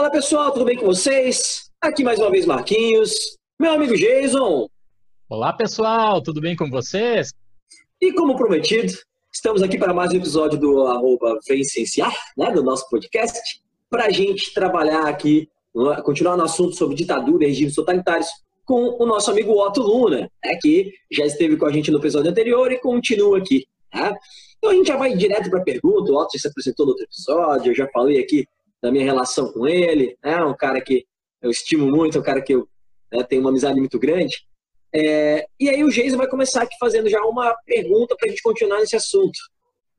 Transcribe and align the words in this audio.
Fala 0.00 0.10
pessoal, 0.10 0.50
tudo 0.50 0.64
bem 0.64 0.78
com 0.78 0.86
vocês? 0.86 1.70
Aqui 1.78 2.02
mais 2.02 2.18
uma 2.18 2.30
vez 2.30 2.46
Marquinhos, 2.46 3.36
meu 3.60 3.72
amigo 3.72 3.94
Jason. 3.94 4.66
Olá 5.28 5.52
pessoal, 5.52 6.22
tudo 6.22 6.40
bem 6.40 6.56
com 6.56 6.70
vocês? 6.70 7.34
E 8.00 8.10
como 8.14 8.34
prometido, 8.34 8.94
estamos 9.30 9.62
aqui 9.62 9.76
para 9.76 9.92
mais 9.92 10.10
um 10.10 10.16
episódio 10.16 10.58
do 10.58 10.86
arroba 10.86 11.38
Vencenciar, 11.46 12.16
né, 12.34 12.50
do 12.50 12.62
nosso 12.62 12.88
podcast, 12.88 13.38
para 13.90 14.06
a 14.06 14.10
gente 14.10 14.54
trabalhar 14.54 15.06
aqui, 15.06 15.50
continuar 16.02 16.38
no 16.38 16.44
assunto 16.44 16.74
sobre 16.76 16.96
ditadura 16.96 17.44
e 17.44 17.48
regimes 17.48 17.74
totalitários 17.74 18.28
com 18.64 18.96
o 18.98 19.04
nosso 19.04 19.30
amigo 19.30 19.52
Otto 19.52 19.82
Luna, 19.82 20.30
né, 20.42 20.58
que 20.62 20.94
já 21.12 21.26
esteve 21.26 21.58
com 21.58 21.66
a 21.66 21.72
gente 21.72 21.90
no 21.90 21.98
episódio 21.98 22.30
anterior 22.30 22.72
e 22.72 22.80
continua 22.80 23.36
aqui. 23.36 23.66
Né? 23.92 24.14
Então 24.56 24.70
a 24.70 24.74
gente 24.74 24.86
já 24.86 24.96
vai 24.96 25.14
direto 25.14 25.50
para 25.50 25.60
a 25.60 25.62
pergunta, 25.62 26.10
o 26.10 26.16
Otto 26.16 26.38
já 26.38 26.38
se 26.38 26.48
apresentou 26.48 26.86
no 26.86 26.92
outro 26.92 27.04
episódio, 27.04 27.72
eu 27.72 27.76
já 27.76 27.86
falei 27.88 28.18
aqui 28.18 28.46
da 28.82 28.90
minha 28.90 29.04
relação 29.04 29.52
com 29.52 29.66
ele, 29.66 30.16
né, 30.22 30.42
um 30.44 30.56
cara 30.56 30.80
que 30.80 31.06
eu 31.42 31.50
estimo 31.50 31.90
muito, 31.90 32.18
um 32.18 32.22
cara 32.22 32.42
que 32.42 32.54
eu 32.54 32.68
né, 33.12 33.22
tenho 33.24 33.40
uma 33.40 33.50
amizade 33.50 33.78
muito 33.78 33.98
grande. 33.98 34.44
É, 34.92 35.46
e 35.58 35.68
aí 35.68 35.84
o 35.84 35.90
Geisa 35.90 36.16
vai 36.16 36.26
começar 36.26 36.62
aqui 36.62 36.74
fazendo 36.78 37.08
já 37.08 37.20
uma 37.22 37.54
pergunta 37.64 38.16
para 38.16 38.26
a 38.26 38.30
gente 38.30 38.42
continuar 38.42 38.78
nesse 38.80 38.96
assunto. 38.96 39.38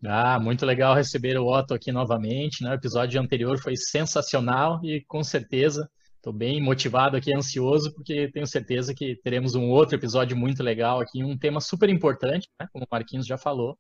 Ah, 0.06 0.40
muito 0.40 0.66
legal 0.66 0.96
receber 0.96 1.38
o 1.38 1.48
Otto 1.48 1.74
aqui 1.74 1.92
novamente. 1.92 2.64
Né? 2.64 2.72
O 2.72 2.76
episódio 2.76 3.22
anterior 3.22 3.58
foi 3.60 3.76
sensacional 3.78 4.82
e 4.84 5.02
com 5.08 5.24
certeza 5.24 5.88
Estou 6.22 6.32
bem 6.32 6.62
motivado 6.62 7.18
aqui, 7.18 7.34
ansioso, 7.34 7.92
porque 7.96 8.30
tenho 8.32 8.46
certeza 8.46 8.94
que 8.94 9.16
teremos 9.24 9.56
um 9.56 9.72
outro 9.72 9.96
episódio 9.96 10.38
muito 10.38 10.62
legal 10.62 11.02
aqui, 11.02 11.24
um 11.24 11.36
tema 11.36 11.60
super 11.60 11.90
importante, 11.90 12.48
né, 12.60 12.68
como 12.72 12.86
o 12.86 12.88
Marquinhos 12.92 13.26
já 13.26 13.40
falou, 13.40 13.76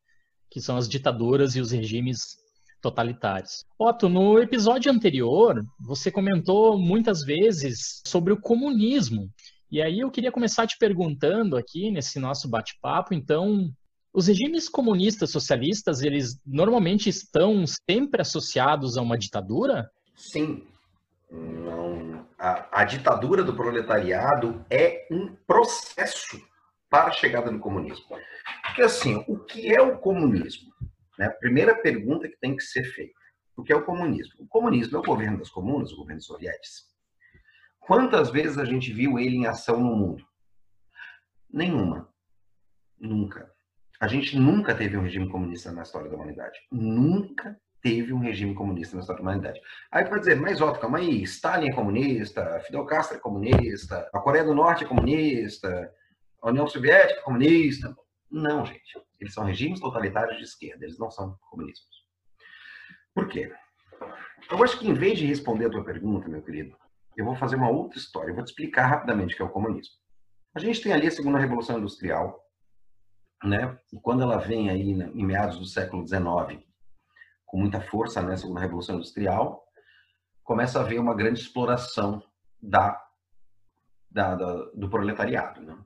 que 0.49 0.59
são 0.59 0.75
as 0.75 0.89
ditaduras 0.89 1.55
e 1.55 1.61
os 1.61 1.69
regimes 1.69 2.37
totalitários. 2.81 3.63
Otto, 3.77 4.09
no 4.09 4.39
episódio 4.39 4.91
anterior, 4.91 5.63
você 5.79 6.11
comentou 6.11 6.77
muitas 6.77 7.23
vezes 7.23 8.01
sobre 8.05 8.33
o 8.33 8.39
comunismo. 8.39 9.29
E 9.71 9.81
aí 9.81 9.99
eu 9.99 10.11
queria 10.11 10.31
começar 10.31 10.67
te 10.67 10.77
perguntando 10.77 11.55
aqui 11.55 11.91
nesse 11.91 12.19
nosso 12.19 12.49
bate-papo, 12.49 13.13
então, 13.13 13.71
os 14.13 14.27
regimes 14.27 14.67
comunistas 14.67 15.31
socialistas, 15.31 16.01
eles 16.01 16.37
normalmente 16.45 17.07
estão 17.07 17.63
sempre 17.65 18.21
associados 18.21 18.97
a 18.97 19.01
uma 19.01 19.17
ditadura? 19.17 19.89
Sim, 20.13 20.63
não, 21.31 22.25
a, 22.37 22.81
a 22.81 22.83
ditadura 22.83 23.43
do 23.43 23.53
proletariado 23.53 24.65
é 24.69 25.07
um 25.09 25.33
processo 25.47 26.41
para 26.89 27.07
a 27.09 27.13
chegada 27.13 27.49
do 27.49 27.59
comunismo. 27.59 28.05
Porque 28.65 28.81
assim, 28.81 29.23
o 29.27 29.37
que 29.37 29.73
é 29.73 29.81
o 29.81 29.97
comunismo? 29.97 30.69
Né? 31.21 31.27
A 31.27 31.31
primeira 31.31 31.75
pergunta 31.75 32.27
que 32.27 32.39
tem 32.39 32.55
que 32.55 32.63
ser 32.63 32.83
feita. 32.83 33.13
O 33.55 33.61
que 33.61 33.71
é 33.71 33.75
o 33.75 33.85
comunismo? 33.85 34.33
O 34.39 34.47
comunismo 34.47 34.97
é 34.97 34.99
o 34.99 35.03
governo 35.03 35.37
das 35.37 35.51
comunas, 35.51 35.91
o 35.91 35.97
governo 35.97 36.19
soviético. 36.19 36.87
Quantas 37.79 38.31
vezes 38.31 38.57
a 38.57 38.65
gente 38.65 38.91
viu 38.91 39.19
ele 39.19 39.35
em 39.35 39.45
ação 39.45 39.79
no 39.79 39.95
mundo? 39.95 40.25
Nenhuma. 41.47 42.11
Nunca. 42.99 43.51
A 43.99 44.07
gente 44.07 44.35
nunca 44.35 44.73
teve 44.73 44.97
um 44.97 45.03
regime 45.03 45.29
comunista 45.29 45.71
na 45.71 45.83
história 45.83 46.09
da 46.09 46.15
humanidade. 46.15 46.57
Nunca 46.71 47.55
teve 47.83 48.13
um 48.13 48.19
regime 48.19 48.55
comunista 48.55 48.95
na 48.95 49.01
história 49.01 49.21
da 49.21 49.29
humanidade. 49.29 49.61
Aí 49.91 50.05
vai 50.05 50.19
dizer, 50.19 50.37
mas 50.37 50.59
ó, 50.59 50.71
calma 50.71 50.97
aí, 50.97 51.21
Stalin 51.21 51.69
é 51.69 51.75
comunista, 51.75 52.59
Fidel 52.61 52.85
Castro 52.85 53.17
é 53.17 53.19
comunista, 53.19 54.09
a 54.11 54.19
Coreia 54.19 54.43
do 54.43 54.55
Norte 54.55 54.85
é 54.85 54.87
comunista, 54.87 55.93
a 56.41 56.49
União 56.49 56.65
Soviética 56.65 57.19
é 57.19 57.23
comunista. 57.23 57.95
Não, 58.31 58.65
gente. 58.65 59.10
Eles 59.21 59.33
são 59.33 59.45
regimes 59.45 59.79
totalitários 59.79 60.37
de 60.37 60.43
esquerda, 60.43 60.83
eles 60.83 60.97
não 60.97 61.11
são 61.11 61.37
comunistas. 61.49 61.95
Por 63.13 63.27
quê? 63.27 63.53
Eu 64.49 64.63
acho 64.63 64.79
que 64.79 64.87
em 64.87 64.93
vez 64.93 65.19
de 65.19 65.27
responder 65.27 65.67
a 65.67 65.69
tua 65.69 65.85
pergunta, 65.85 66.27
meu 66.27 66.41
querido, 66.41 66.75
eu 67.15 67.23
vou 67.23 67.35
fazer 67.35 67.55
uma 67.55 67.69
outra 67.69 67.99
história. 67.99 68.31
Eu 68.31 68.35
vou 68.35 68.43
te 68.43 68.47
explicar 68.47 68.87
rapidamente 68.87 69.33
o 69.33 69.37
que 69.37 69.43
é 69.43 69.45
o 69.45 69.49
comunismo. 69.49 69.93
A 70.55 70.59
gente 70.59 70.81
tem 70.81 70.91
ali 70.91 71.07
a 71.07 71.11
segunda 71.11 71.37
revolução 71.37 71.77
industrial, 71.77 72.41
né? 73.43 73.77
E 73.93 73.99
quando 73.99 74.23
ela 74.23 74.37
vem 74.37 74.69
aí 74.69 74.91
em 74.91 75.25
meados 75.25 75.59
do 75.59 75.65
século 75.65 76.05
XIX, 76.05 76.65
com 77.45 77.57
muita 77.57 77.79
força, 77.79 78.21
né, 78.21 78.33
a 78.33 78.59
Revolução 78.59 78.95
Industrial, 78.95 79.63
começa 80.43 80.79
a 80.79 80.83
haver 80.83 80.99
uma 80.99 81.13
grande 81.13 81.41
exploração 81.41 82.23
da, 82.61 82.97
da, 84.09 84.35
da 84.35 84.53
do 84.73 84.89
proletariado. 84.89 85.61
Né? 85.61 85.77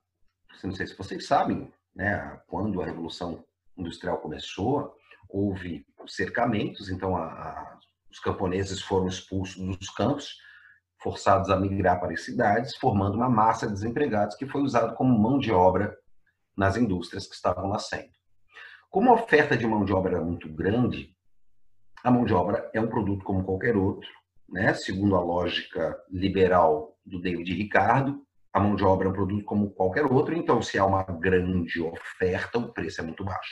Não 0.63 0.71
sei 0.71 0.87
se 0.87 0.95
vocês 0.95 1.25
sabem, 1.25 1.71
né, 1.95 2.39
quando 2.47 2.81
a 2.81 2.85
Revolução 2.85 3.43
Industrial 3.77 4.17
começou, 4.17 4.93
houve 5.29 5.85
cercamentos, 6.07 6.89
então 6.89 7.15
a, 7.15 7.25
a, 7.25 7.79
os 8.11 8.19
camponeses 8.19 8.81
foram 8.81 9.07
expulsos 9.07 9.55
dos 9.77 9.89
campos, 9.89 10.37
forçados 11.01 11.49
a 11.49 11.59
migrar 11.59 11.99
para 11.99 12.13
as 12.13 12.23
cidades, 12.23 12.75
formando 12.77 13.15
uma 13.15 13.29
massa 13.29 13.67
de 13.67 13.73
desempregados 13.73 14.35
que 14.35 14.45
foi 14.45 14.61
usado 14.61 14.95
como 14.95 15.17
mão 15.17 15.37
de 15.37 15.51
obra 15.51 15.95
nas 16.55 16.77
indústrias 16.77 17.27
que 17.27 17.35
estavam 17.35 17.69
nascendo. 17.69 18.11
Como 18.89 19.09
a 19.09 19.13
oferta 19.13 19.57
de 19.57 19.67
mão 19.67 19.83
de 19.83 19.93
obra 19.93 20.15
era 20.15 20.23
muito 20.23 20.47
grande, 20.51 21.13
a 22.03 22.09
mão 22.09 22.23
de 22.23 22.33
obra 22.33 22.69
é 22.73 22.79
um 22.79 22.87
produto 22.87 23.25
como 23.25 23.43
qualquer 23.43 23.75
outro, 23.75 24.07
né? 24.47 24.73
Segundo 24.73 25.15
a 25.15 25.19
lógica 25.19 25.97
liberal 26.09 26.97
do 27.05 27.19
David 27.19 27.51
Ricardo, 27.53 28.25
a 28.55 28.59
mão 28.61 28.73
de 28.73 28.85
obra 28.85 29.05
é 29.09 29.11
um 29.11 29.13
produto 29.13 29.43
como 29.43 29.69
qualquer 29.71 30.05
outro, 30.05 30.33
então 30.33 30.61
se 30.61 30.79
há 30.79 30.85
uma 30.85 31.03
grande 31.03 31.81
oferta, 31.81 32.57
o 32.57 32.71
preço 32.71 33.01
é 33.01 33.03
muito 33.03 33.21
baixo. 33.21 33.51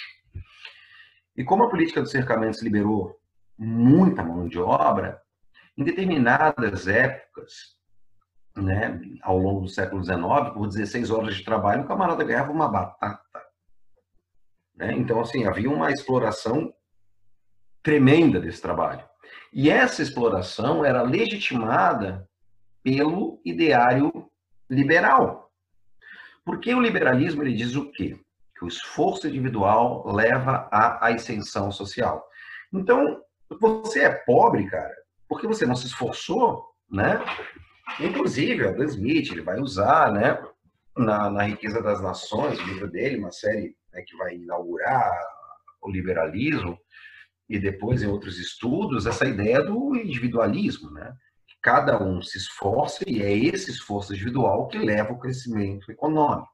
E 1.36 1.44
como 1.44 1.66
a 1.66 1.70
política 1.70 2.02
dos 2.02 2.10
cercamentos 2.10 2.62
liberou 2.64 3.20
muita 3.58 4.24
mão 4.24 4.48
de 4.48 4.58
obra, 4.58 5.22
em 5.78 5.84
determinadas 5.84 6.88
épocas, 6.88 7.78
né, 8.56 9.02
ao 9.22 9.38
longo 9.38 9.64
do 9.64 9.68
século 9.68 10.02
XIX, 10.02 10.54
por 10.54 10.70
16 10.70 11.12
horas 11.12 11.36
de 11.36 11.44
trabalho, 11.44 11.84
o 11.84 11.88
camarada 11.88 12.24
ganhava 12.24 12.54
uma 12.54 12.70
batata. 12.70 13.42
Né? 14.74 14.94
Então, 14.94 15.20
assim, 15.20 15.46
havia 15.46 15.70
uma 15.70 15.92
exploração 15.92 16.74
tremenda 17.82 18.40
desse 18.40 18.62
trabalho. 18.62 19.04
E 19.52 19.70
essa 19.70 20.02
exploração 20.02 20.86
era 20.86 21.02
legitimada 21.02 22.26
pelo 22.82 23.42
ideário 23.44 24.32
liberal. 24.74 25.52
Porque 26.46 26.74
o 26.74 26.82
liberalismo 26.82 27.44
ele 27.44 27.54
diz 27.54 27.76
o 27.76 27.90
quê? 27.92 28.20
Que 28.58 28.66
o 28.66 28.68
esforço 28.68 29.28
individual 29.28 30.06
leva 30.14 30.68
à 30.72 31.08
ascensão 31.08 31.72
social. 31.72 32.26
Então, 32.74 33.22
você 33.60 34.04
é 34.04 34.10
pobre, 34.10 34.70
cara, 34.70 34.94
porque 35.28 35.48
você 35.48 35.66
não 35.66 35.76
se 35.76 35.88
esforçou, 35.88 36.66
né? 36.90 37.24
Inclusive, 38.00 38.68
Adam 38.68 38.86
Smith, 38.86 39.32
ele 39.32 39.42
vai 39.42 39.60
usar, 39.60 40.12
né, 40.12 40.42
na, 40.98 41.30
na 41.30 41.44
Riqueza 41.44 41.82
das 41.82 42.02
Nações, 42.02 42.60
o 42.60 42.64
livro 42.66 42.90
dele, 42.90 43.18
uma 43.18 43.32
série 43.32 43.76
né, 43.92 44.04
que 44.06 44.16
vai 44.18 44.36
inaugurar 44.36 45.12
o 45.82 45.90
liberalismo, 45.90 46.78
e 47.50 47.60
depois 47.60 48.02
em 48.02 48.08
outros 48.08 48.40
estudos 48.40 49.06
essa 49.06 49.28
ideia 49.28 49.62
do 49.62 49.96
individualismo, 49.96 50.90
né? 50.92 51.14
Cada 51.64 52.02
um 52.04 52.22
se 52.22 52.38
esforça 52.38 53.04
e 53.08 53.24
é 53.24 53.32
esse 53.36 53.72
esforço 53.72 54.14
individual 54.14 54.68
que 54.68 54.78
leva 54.78 55.10
ao 55.10 55.20
crescimento 55.20 55.92
econômico. 55.92 56.50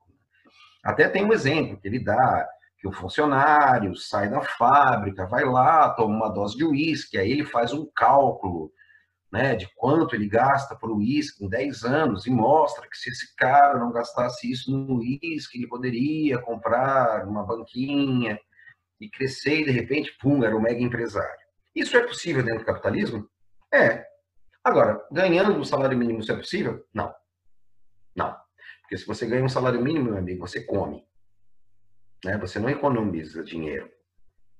Até 0.84 1.10
tem 1.10 1.26
um 1.26 1.34
exemplo 1.34 1.80
que 1.80 1.88
ele 1.88 2.00
dá 2.00 2.48
que 2.78 2.88
o 2.88 2.94
funcionário 2.94 3.94
sai 3.96 4.30
da 4.30 4.42
fábrica, 4.42 5.26
vai 5.26 5.44
lá, 5.44 5.90
toma 5.90 6.16
uma 6.16 6.30
dose 6.30 6.56
de 6.56 6.64
uísque, 6.64 7.18
aí 7.18 7.32
ele 7.32 7.44
faz 7.44 7.74
um 7.74 7.86
cálculo 7.94 8.72
né, 9.30 9.56
de 9.56 9.68
quanto 9.76 10.16
ele 10.16 10.30
gasta 10.30 10.76
por 10.76 10.90
uísque 10.92 11.44
em 11.44 11.50
10 11.50 11.84
anos 11.84 12.26
e 12.26 12.32
mostra 12.32 12.88
que 12.88 12.98
se 12.98 13.10
esse 13.10 13.36
cara 13.36 13.78
não 13.78 13.92
gastasse 13.92 14.50
isso 14.50 14.72
no 14.72 15.00
uísque, 15.00 15.58
ele 15.58 15.68
poderia 15.68 16.40
comprar 16.40 17.28
uma 17.28 17.44
banquinha, 17.44 18.40
e 19.00 19.10
crescer 19.10 19.62
e 19.62 19.66
de 19.66 19.72
repente, 19.72 20.16
pum, 20.20 20.44
era 20.44 20.56
um 20.56 20.62
mega 20.62 20.82
empresário. 20.82 21.40
Isso 21.74 21.96
é 21.96 22.06
possível 22.06 22.44
dentro 22.44 22.60
do 22.60 22.66
capitalismo? 22.66 23.28
É. 23.74 24.06
Agora, 24.64 25.06
ganhando 25.12 25.60
um 25.60 25.64
salário 25.64 25.98
mínimo 25.98 26.20
isso 26.20 26.32
é 26.32 26.36
possível? 26.36 26.86
Não. 26.94 27.14
Não. 28.16 28.36
Porque 28.82 28.98
se 28.98 29.06
você 29.06 29.26
ganha 29.26 29.44
um 29.44 29.50
salário 29.50 29.82
mínimo, 29.82 30.12
meu 30.12 30.18
amigo, 30.18 30.46
você 30.46 30.64
come. 30.64 31.06
Né? 32.24 32.38
Você 32.38 32.60
não 32.60 32.70
economiza 32.70 33.44
dinheiro. 33.44 33.90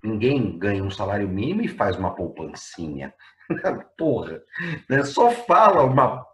Ninguém 0.04 0.58
ganha 0.58 0.84
um 0.84 0.92
salário 0.92 1.28
mínimo 1.28 1.62
e 1.62 1.68
faz 1.68 1.98
uma 1.98 2.16
poupancinha. 2.16 3.14
Porra. 3.98 4.42
Né? 4.90 5.04
Só 5.04 5.32
fala 5.32 5.84
uma. 5.84 6.26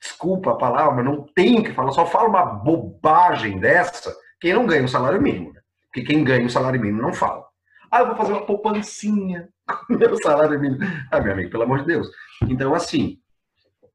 Desculpa 0.00 0.52
a 0.52 0.56
palavra, 0.56 1.02
não 1.02 1.24
tenho 1.34 1.64
que 1.64 1.72
falar, 1.72 1.90
só 1.90 2.06
fala 2.06 2.28
uma 2.28 2.44
bobagem 2.44 3.58
dessa 3.58 4.14
quem 4.40 4.52
não 4.52 4.66
ganha 4.66 4.84
um 4.84 4.88
salário 4.88 5.20
mínimo. 5.20 5.54
Porque 5.86 6.02
quem 6.02 6.22
ganha 6.22 6.46
o 6.46 6.50
salário 6.50 6.80
mínimo 6.80 7.02
não 7.02 7.12
fala. 7.12 7.45
Ah, 7.90 8.00
eu 8.00 8.06
vou 8.08 8.16
fazer 8.16 8.32
uma 8.32 8.46
poupancinha 8.46 9.48
com 9.86 9.94
meu 9.94 10.16
salário 10.16 10.58
mínimo. 10.60 10.80
Ah, 11.10 11.20
meu 11.20 11.32
amigo, 11.32 11.50
pelo 11.50 11.62
amor 11.62 11.80
de 11.80 11.86
Deus. 11.86 12.08
Então, 12.42 12.74
assim, 12.74 13.18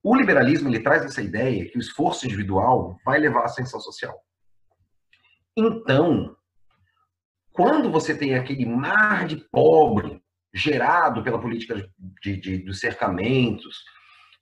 o 0.03 0.15
liberalismo 0.15 0.69
ele 0.69 0.79
traz 0.79 1.05
essa 1.05 1.21
ideia 1.21 1.69
que 1.69 1.77
o 1.77 1.81
esforço 1.81 2.25
individual 2.25 2.97
vai 3.05 3.19
levar 3.19 3.41
à 3.41 3.45
ascensão 3.45 3.79
social. 3.79 4.17
Então, 5.55 6.35
quando 7.51 7.91
você 7.91 8.17
tem 8.17 8.35
aquele 8.35 8.65
mar 8.65 9.27
de 9.27 9.37
pobre 9.51 10.21
gerado 10.53 11.23
pela 11.23 11.39
política 11.39 11.75
de, 12.21 12.37
de, 12.37 12.57
dos 12.59 12.79
cercamentos, 12.79 13.83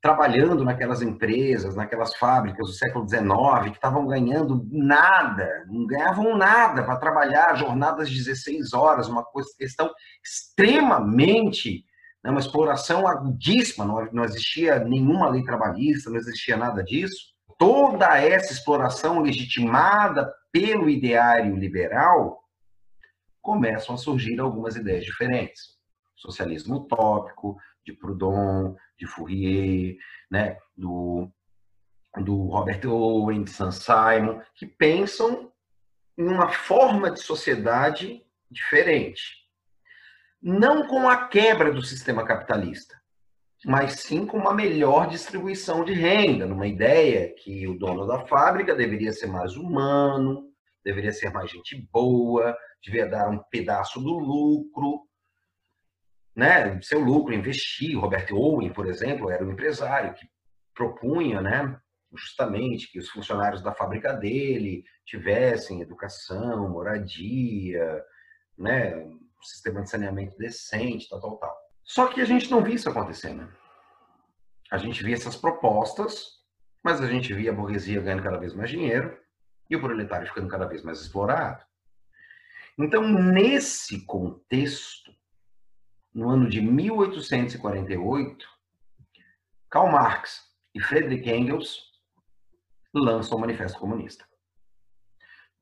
trabalhando 0.01 0.63
naquelas 0.63 1.01
empresas, 1.01 1.75
naquelas 1.75 2.15
fábricas 2.15 2.67
do 2.67 2.73
século 2.73 3.07
XIX, 3.07 3.69
que 3.69 3.77
estavam 3.77 4.07
ganhando 4.07 4.65
nada, 4.71 5.65
não 5.67 5.85
ganhavam 5.85 6.37
nada 6.37 6.83
para 6.83 6.97
trabalhar 6.97 7.55
jornadas 7.55 8.09
de 8.09 8.17
16 8.17 8.73
horas, 8.73 9.09
uma 9.09 9.25
questão 9.57 9.89
extremamente, 10.23 11.83
né, 12.23 12.31
uma 12.31 12.39
exploração 12.39 13.07
agudíssima, 13.07 13.83
não, 13.83 14.07
não 14.11 14.23
existia 14.23 14.79
nenhuma 14.79 15.29
lei 15.29 15.43
trabalhista, 15.43 16.09
não 16.09 16.17
existia 16.17 16.55
nada 16.55 16.83
disso. 16.83 17.33
Toda 17.57 18.17
essa 18.17 18.53
exploração 18.53 19.19
legitimada 19.19 20.31
pelo 20.51 20.89
ideário 20.89 21.55
liberal, 21.55 22.39
começam 23.41 23.95
a 23.95 23.97
surgir 23.97 24.39
algumas 24.39 24.75
ideias 24.75 25.05
diferentes. 25.05 25.77
Socialismo 26.15 26.77
utópico, 26.77 27.57
de 27.89 27.97
Proudhon, 27.97 28.75
de 28.97 29.07
Fourier, 29.07 29.97
né, 30.29 30.57
do, 30.77 31.29
do 32.17 32.47
Robert 32.47 32.81
Owen, 32.85 33.43
de 33.43 33.49
Sam 33.49 33.71
Simon, 33.71 34.41
que 34.55 34.65
pensam 34.65 35.51
em 36.17 36.27
uma 36.27 36.49
forma 36.49 37.11
de 37.11 37.21
sociedade 37.21 38.23
diferente. 38.49 39.39
Não 40.41 40.87
com 40.87 41.09
a 41.09 41.27
quebra 41.27 41.71
do 41.71 41.81
sistema 41.81 42.25
capitalista, 42.25 42.95
mas 43.65 44.01
sim 44.01 44.25
com 44.25 44.37
uma 44.37 44.53
melhor 44.53 45.07
distribuição 45.07 45.83
de 45.83 45.93
renda, 45.93 46.45
numa 46.45 46.67
ideia 46.67 47.33
que 47.35 47.67
o 47.67 47.77
dono 47.77 48.05
da 48.05 48.25
fábrica 48.25 48.75
deveria 48.75 49.11
ser 49.11 49.27
mais 49.27 49.57
humano, 49.57 50.49
deveria 50.83 51.11
ser 51.11 51.31
mais 51.31 51.51
gente 51.51 51.75
boa, 51.91 52.55
devia 52.81 53.05
dar 53.05 53.29
um 53.29 53.39
pedaço 53.51 53.99
do 53.99 54.17
lucro, 54.17 55.08
né, 56.39 56.81
seu 56.81 56.99
lucro, 56.99 57.33
investir. 57.33 57.99
Robert 57.99 58.27
Owen, 58.31 58.71
por 58.71 58.87
exemplo, 58.87 59.29
era 59.29 59.45
um 59.45 59.51
empresário 59.51 60.13
que 60.13 60.25
propunha, 60.73 61.41
né, 61.41 61.77
justamente 62.15 62.89
que 62.91 62.97
os 62.97 63.09
funcionários 63.09 63.61
da 63.61 63.73
fábrica 63.73 64.13
dele 64.13 64.83
tivessem 65.05 65.81
educação, 65.81 66.69
moradia, 66.69 68.03
né, 68.57 68.95
um 68.95 69.43
sistema 69.43 69.83
de 69.83 69.89
saneamento 69.89 70.37
decente, 70.37 71.09
tal, 71.09 71.19
tal, 71.19 71.37
tal. 71.37 71.57
Só 71.83 72.07
que 72.07 72.21
a 72.21 72.25
gente 72.25 72.49
não 72.49 72.63
via 72.63 72.75
isso 72.75 72.89
acontecendo. 72.89 73.51
A 74.71 74.77
gente 74.77 75.03
via 75.03 75.15
essas 75.15 75.35
propostas, 75.35 76.39
mas 76.83 77.01
a 77.01 77.07
gente 77.07 77.33
via 77.33 77.51
a 77.51 77.53
burguesia 77.53 77.99
ganhando 77.99 78.23
cada 78.23 78.37
vez 78.37 78.53
mais 78.53 78.69
dinheiro 78.69 79.17
e 79.69 79.75
o 79.75 79.81
proletário 79.81 80.27
ficando 80.27 80.47
cada 80.47 80.65
vez 80.65 80.83
mais 80.83 81.01
explorado. 81.01 81.63
Então, 82.77 83.05
nesse 83.09 84.05
contexto, 84.05 85.08
no 86.13 86.29
ano 86.29 86.49
de 86.49 86.61
1848, 86.61 88.47
Karl 89.69 89.91
Marx 89.91 90.41
e 90.73 90.81
Friedrich 90.81 91.29
Engels 91.29 91.89
lançam 92.93 93.37
o 93.37 93.41
Manifesto 93.41 93.79
Comunista. 93.79 94.25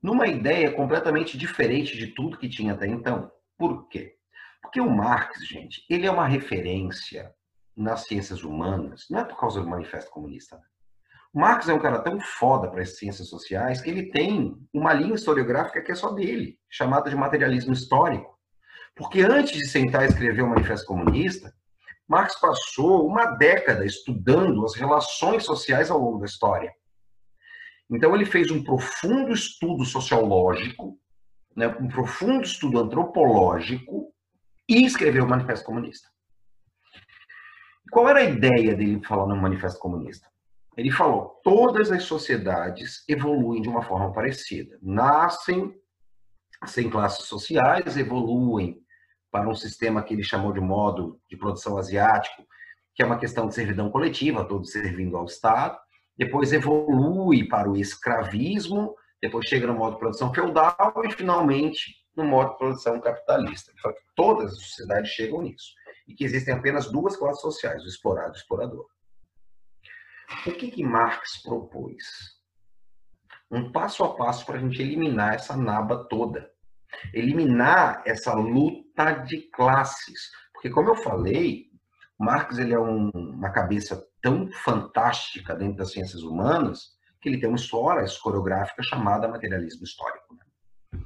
Numa 0.02 0.26
ideia 0.26 0.72
completamente 0.72 1.36
diferente 1.36 1.96
de 1.96 2.08
tudo 2.08 2.38
que 2.38 2.48
tinha 2.48 2.72
até 2.72 2.86
então. 2.86 3.30
Por 3.56 3.88
quê? 3.88 4.16
Porque 4.62 4.80
o 4.80 4.90
Marx, 4.90 5.46
gente, 5.46 5.84
ele 5.90 6.06
é 6.06 6.10
uma 6.10 6.26
referência 6.26 7.34
nas 7.76 8.06
ciências 8.06 8.42
humanas, 8.42 9.06
não 9.10 9.20
é 9.20 9.24
por 9.24 9.38
causa 9.38 9.60
do 9.60 9.68
Manifesto 9.68 10.10
Comunista. 10.10 10.56
Né? 10.56 10.62
O 11.32 11.40
Marx 11.40 11.68
é 11.68 11.74
um 11.74 11.78
cara 11.78 12.00
tão 12.00 12.20
foda 12.20 12.70
para 12.70 12.82
as 12.82 12.96
ciências 12.96 13.28
sociais 13.28 13.80
que 13.80 13.90
ele 13.90 14.10
tem 14.10 14.56
uma 14.72 14.92
linha 14.92 15.14
historiográfica 15.14 15.82
que 15.82 15.92
é 15.92 15.94
só 15.94 16.12
dele, 16.12 16.58
chamada 16.70 17.10
de 17.10 17.16
materialismo 17.16 17.72
histórico. 17.72 18.37
Porque 18.98 19.20
antes 19.20 19.52
de 19.52 19.68
sentar 19.68 20.02
e 20.02 20.08
escrever 20.08 20.42
o 20.42 20.48
Manifesto 20.48 20.84
Comunista, 20.84 21.54
Marx 22.08 22.38
passou 22.40 23.06
uma 23.06 23.36
década 23.36 23.86
estudando 23.86 24.64
as 24.64 24.74
relações 24.74 25.44
sociais 25.44 25.88
ao 25.88 26.00
longo 26.00 26.18
da 26.18 26.26
história. 26.26 26.74
Então, 27.88 28.12
ele 28.14 28.26
fez 28.26 28.50
um 28.50 28.62
profundo 28.62 29.32
estudo 29.32 29.84
sociológico, 29.84 30.98
né, 31.54 31.68
um 31.80 31.86
profundo 31.86 32.42
estudo 32.42 32.80
antropológico 32.80 34.12
e 34.68 34.84
escreveu 34.84 35.24
o 35.24 35.28
Manifesto 35.28 35.64
Comunista. 35.64 36.08
Qual 37.92 38.08
era 38.08 38.18
a 38.18 38.24
ideia 38.24 38.74
dele 38.74 39.00
falando 39.06 39.34
no 39.36 39.40
Manifesto 39.40 39.78
Comunista? 39.78 40.28
Ele 40.76 40.90
falou: 40.90 41.40
todas 41.44 41.92
as 41.92 42.02
sociedades 42.02 43.04
evoluem 43.08 43.62
de 43.62 43.68
uma 43.68 43.82
forma 43.82 44.12
parecida. 44.12 44.76
Nascem 44.82 45.72
sem 46.66 46.90
classes 46.90 47.26
sociais, 47.26 47.96
evoluem 47.96 48.82
para 49.30 49.48
um 49.48 49.54
sistema 49.54 50.02
que 50.02 50.14
ele 50.14 50.22
chamou 50.22 50.52
de 50.52 50.60
modo 50.60 51.20
de 51.28 51.36
produção 51.36 51.76
asiático, 51.76 52.46
que 52.94 53.02
é 53.02 53.06
uma 53.06 53.18
questão 53.18 53.46
de 53.46 53.54
servidão 53.54 53.90
coletiva, 53.90 54.44
todos 54.44 54.72
servindo 54.72 55.16
ao 55.16 55.26
Estado, 55.26 55.78
depois 56.16 56.52
evolui 56.52 57.46
para 57.46 57.70
o 57.70 57.76
escravismo, 57.76 58.94
depois 59.22 59.46
chega 59.46 59.66
no 59.66 59.74
modo 59.74 59.94
de 59.94 60.00
produção 60.00 60.34
feudal 60.34 60.92
e 61.04 61.12
finalmente 61.12 61.94
no 62.16 62.24
modo 62.24 62.52
de 62.52 62.58
produção 62.58 63.00
capitalista. 63.00 63.72
Todas 64.16 64.52
as 64.52 64.58
sociedades 64.58 65.10
chegam 65.10 65.42
nisso. 65.42 65.72
E 66.08 66.14
que 66.14 66.24
existem 66.24 66.54
apenas 66.54 66.90
duas 66.90 67.16
classes 67.16 67.40
sociais, 67.40 67.84
o 67.84 67.86
explorado 67.86 68.30
e 68.30 68.32
o 68.32 68.40
explorador. 68.40 68.86
O 70.46 70.52
que, 70.52 70.70
que 70.70 70.82
Marx 70.82 71.40
propôs? 71.42 72.04
Um 73.50 73.70
passo 73.70 74.02
a 74.02 74.16
passo 74.16 74.44
para 74.44 74.56
a 74.56 74.60
gente 74.60 74.82
eliminar 74.82 75.34
essa 75.34 75.56
naba 75.56 76.04
toda 76.08 76.50
eliminar 77.12 78.02
essa 78.06 78.34
luta 78.34 79.12
de 79.12 79.42
classes. 79.50 80.30
Porque, 80.52 80.70
como 80.70 80.90
eu 80.90 80.96
falei, 80.96 81.66
Marx 82.18 82.58
ele 82.58 82.74
é 82.74 82.78
um, 82.78 83.10
uma 83.10 83.50
cabeça 83.50 84.04
tão 84.20 84.50
fantástica 84.50 85.54
dentro 85.54 85.76
das 85.76 85.92
ciências 85.92 86.22
humanas 86.22 86.96
que 87.20 87.28
ele 87.28 87.38
tem 87.38 87.48
uma 87.48 87.56
história 87.56 88.04
historiográfica 88.04 88.82
chamada 88.82 89.28
materialismo 89.28 89.84
histórico. 89.84 90.34
Né? 90.34 91.02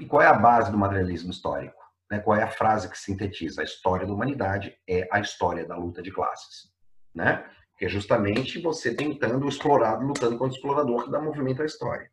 E 0.00 0.06
qual 0.06 0.22
é 0.22 0.26
a 0.26 0.34
base 0.34 0.70
do 0.70 0.78
materialismo 0.78 1.30
histórico? 1.30 1.76
Né? 2.10 2.18
Qual 2.20 2.36
é 2.36 2.42
a 2.42 2.50
frase 2.50 2.90
que 2.90 2.98
sintetiza? 2.98 3.62
A 3.62 3.64
história 3.64 4.06
da 4.06 4.12
humanidade 4.12 4.76
é 4.88 5.08
a 5.10 5.20
história 5.20 5.66
da 5.66 5.76
luta 5.76 6.02
de 6.02 6.12
classes. 6.12 6.70
Né? 7.14 7.44
Que 7.78 7.86
é 7.86 7.88
justamente 7.88 8.60
você 8.60 8.94
tentando 8.94 9.46
o 9.46 9.48
explorado 9.48 10.04
lutando 10.04 10.38
contra 10.38 10.52
o 10.52 10.56
explorador 10.56 11.04
que 11.04 11.10
dá 11.10 11.20
movimento 11.20 11.62
à 11.62 11.66
história, 11.66 12.10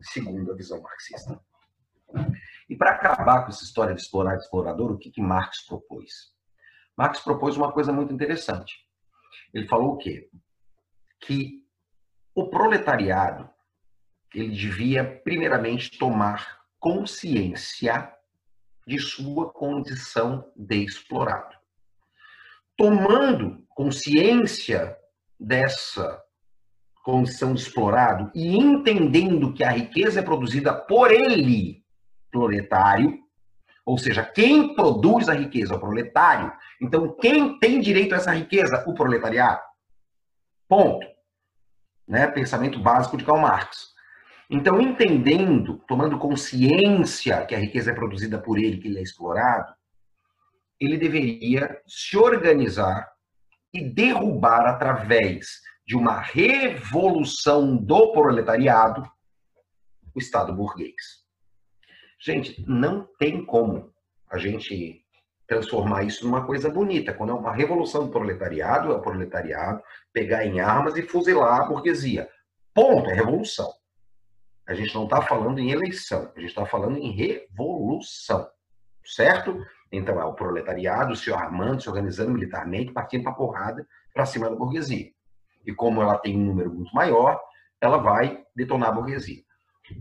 segundo 0.00 0.52
a 0.52 0.56
visão 0.56 0.80
marxista. 0.80 1.40
E 2.68 2.76
para 2.76 2.92
acabar 2.92 3.42
com 3.42 3.50
essa 3.50 3.64
história 3.64 3.94
de 3.94 4.00
explorar 4.00 4.36
explorador, 4.36 4.92
o 4.92 4.98
que, 4.98 5.10
que 5.10 5.20
Marx 5.20 5.64
propôs? 5.66 6.34
Marx 6.96 7.20
propôs 7.20 7.56
uma 7.56 7.70
coisa 7.72 7.92
muito 7.92 8.12
interessante. 8.12 8.74
Ele 9.52 9.68
falou 9.68 9.94
o 9.94 9.98
quê? 9.98 10.28
Que 11.20 11.64
o 12.34 12.48
proletariado 12.48 13.48
ele 14.34 14.54
devia 14.54 15.04
primeiramente 15.22 15.96
tomar 15.98 16.60
consciência 16.78 18.12
de 18.86 18.98
sua 18.98 19.50
condição 19.52 20.50
de 20.54 20.84
explorado. 20.84 21.56
Tomando 22.76 23.66
consciência 23.70 24.96
dessa 25.38 26.22
condição 27.02 27.54
de 27.54 27.60
explorado 27.60 28.30
e 28.34 28.56
entendendo 28.56 29.54
que 29.54 29.64
a 29.64 29.70
riqueza 29.70 30.20
é 30.20 30.22
produzida 30.22 30.74
por 30.74 31.10
ele 31.10 31.85
proletário, 32.30 33.18
ou 33.84 33.96
seja, 33.96 34.24
quem 34.24 34.74
produz 34.74 35.28
a 35.28 35.34
riqueza? 35.34 35.76
O 35.76 35.80
proletário. 35.80 36.52
Então, 36.80 37.14
quem 37.20 37.58
tem 37.58 37.80
direito 37.80 38.14
a 38.14 38.18
essa 38.18 38.32
riqueza? 38.32 38.82
O 38.86 38.94
proletariado. 38.94 39.62
Ponto. 40.68 41.06
Né? 42.06 42.26
Pensamento 42.26 42.80
básico 42.80 43.16
de 43.16 43.24
Karl 43.24 43.40
Marx. 43.40 43.94
Então, 44.50 44.80
entendendo, 44.80 45.78
tomando 45.88 46.18
consciência 46.18 47.44
que 47.46 47.54
a 47.54 47.58
riqueza 47.58 47.90
é 47.90 47.94
produzida 47.94 48.38
por 48.38 48.58
ele, 48.58 48.78
que 48.78 48.88
ele 48.88 48.98
é 48.98 49.02
explorado, 49.02 49.72
ele 50.80 50.96
deveria 50.96 51.80
se 51.86 52.16
organizar 52.16 53.08
e 53.72 53.84
derrubar 53.84 54.66
através 54.66 55.60
de 55.86 55.96
uma 55.96 56.20
revolução 56.20 57.76
do 57.76 58.12
proletariado 58.12 59.02
o 60.14 60.18
Estado 60.18 60.52
burguês. 60.52 61.25
Gente, 62.18 62.64
não 62.66 63.06
tem 63.18 63.44
como 63.44 63.92
a 64.30 64.38
gente 64.38 65.04
transformar 65.46 66.02
isso 66.04 66.24
numa 66.24 66.44
coisa 66.44 66.68
bonita. 66.68 67.14
Quando 67.14 67.30
é 67.30 67.34
uma 67.34 67.54
revolução 67.54 68.06
do 68.06 68.12
proletariado, 68.12 68.92
é 68.92 68.96
o 68.96 69.00
proletariado 69.00 69.82
pegar 70.12 70.44
em 70.44 70.60
armas 70.60 70.96
e 70.96 71.02
fuzilar 71.02 71.60
a 71.60 71.66
burguesia. 71.66 72.28
Ponto, 72.74 73.08
é 73.10 73.14
revolução. 73.14 73.70
A 74.66 74.74
gente 74.74 74.94
não 74.94 75.04
está 75.04 75.22
falando 75.22 75.60
em 75.60 75.70
eleição, 75.70 76.32
a 76.34 76.40
gente 76.40 76.48
está 76.48 76.66
falando 76.66 76.98
em 76.98 77.12
revolução, 77.12 78.48
certo? 79.04 79.64
Então 79.92 80.20
é 80.20 80.24
o 80.24 80.34
proletariado 80.34 81.14
se 81.14 81.32
armando, 81.32 81.80
se 81.80 81.88
organizando 81.88 82.32
militarmente, 82.32 82.92
partindo 82.92 83.22
para 83.22 83.32
porrada 83.32 83.86
para 84.12 84.26
cima 84.26 84.50
da 84.50 84.56
burguesia. 84.56 85.12
E 85.64 85.72
como 85.72 86.02
ela 86.02 86.18
tem 86.18 86.36
um 86.36 86.44
número 86.44 86.74
muito 86.74 86.92
maior, 86.92 87.40
ela 87.80 87.98
vai 87.98 88.44
detonar 88.56 88.88
a 88.88 88.92
burguesia. 88.92 89.45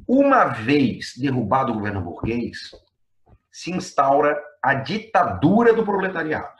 Uma 0.08 0.46
vez 0.46 1.14
derrubado 1.18 1.72
o 1.72 1.76
governo 1.76 2.02
burguês, 2.02 2.72
se 3.52 3.72
instaura 3.72 4.38
a 4.62 4.74
ditadura 4.74 5.74
do 5.74 5.86
proletariado. 5.86 6.56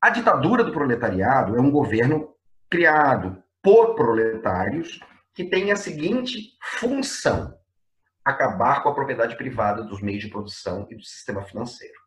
A 0.00 0.10
ditadura 0.10 0.62
do 0.62 0.72
proletariado 0.72 1.56
é 1.56 1.60
um 1.60 1.70
governo 1.70 2.34
criado 2.68 3.42
por 3.62 3.94
proletários 3.94 5.00
que 5.32 5.44
tem 5.44 5.72
a 5.72 5.76
seguinte 5.76 6.56
função: 6.78 7.56
acabar 8.24 8.82
com 8.82 8.90
a 8.90 8.94
propriedade 8.94 9.36
privada 9.36 9.82
dos 9.82 10.02
meios 10.02 10.22
de 10.22 10.28
produção 10.28 10.86
e 10.90 10.96
do 10.96 11.02
sistema 11.02 11.42
financeiro. 11.42 11.98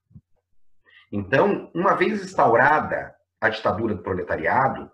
Então, 1.12 1.72
uma 1.74 1.96
vez 1.96 2.22
instaurada 2.22 3.16
a 3.40 3.50
ditadura 3.50 3.96
do 3.96 4.04
proletariado, 4.04 4.92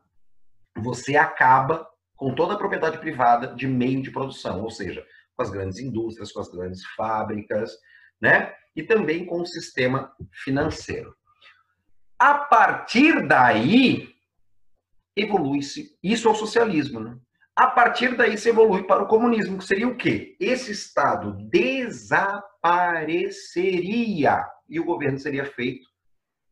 você 0.77 1.17
acaba 1.17 1.88
com 2.24 2.34
toda 2.34 2.53
a 2.53 2.58
propriedade 2.58 2.98
privada 3.00 3.53
de 3.53 3.68
meio 3.68 4.01
de 4.01 4.10
produção, 4.10 4.62
ou 4.62 4.72
seja, 4.72 5.06
com 5.36 5.44
as 5.44 5.50
grandes 5.50 5.80
indústrias, 5.80 6.32
com 6.32 6.39
as 6.39 6.48
grandes 6.48 6.86
fábricas, 6.96 7.77
né? 8.22 8.56
E 8.74 8.82
também 8.82 9.25
com 9.25 9.42
o 9.42 9.46
sistema 9.46 10.10
financeiro. 10.32 11.13
A 12.18 12.36
partir 12.36 13.27
daí, 13.27 14.15
evolui-se. 15.18 16.00
Isso 16.01 16.30
é 16.30 16.32
o 16.32 16.36
socialismo, 16.36 17.01
né? 17.01 17.18
A 17.53 17.68
partir 17.68 18.15
daí 18.15 18.38
se 18.38 18.48
evolui 18.48 18.84
para 18.84 19.03
o 19.03 19.08
comunismo, 19.08 19.58
que 19.58 19.65
seria 19.65 19.89
o 19.89 19.98
quê? 19.98 20.38
Esse 20.39 20.72
Estado 20.72 21.36
desapareceria 21.50 24.48
e 24.70 24.80
o 24.80 24.86
governo 24.86 25.20
seria 25.20 25.44
feito 25.44 25.86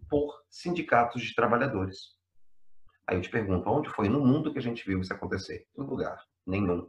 por 0.09 0.37
sindicatos 0.49 1.21
de 1.21 1.33
trabalhadores. 1.33 2.19
Aí 3.11 3.17
eu 3.17 3.21
te 3.21 3.29
pergunto, 3.29 3.69
onde 3.69 3.89
foi 3.89 4.07
no 4.07 4.25
mundo 4.25 4.53
que 4.53 4.59
a 4.59 4.61
gente 4.61 4.85
viu 4.85 5.01
isso 5.01 5.13
acontecer? 5.13 5.65
Em 5.77 5.81
lugar 5.81 6.23
nenhum. 6.47 6.87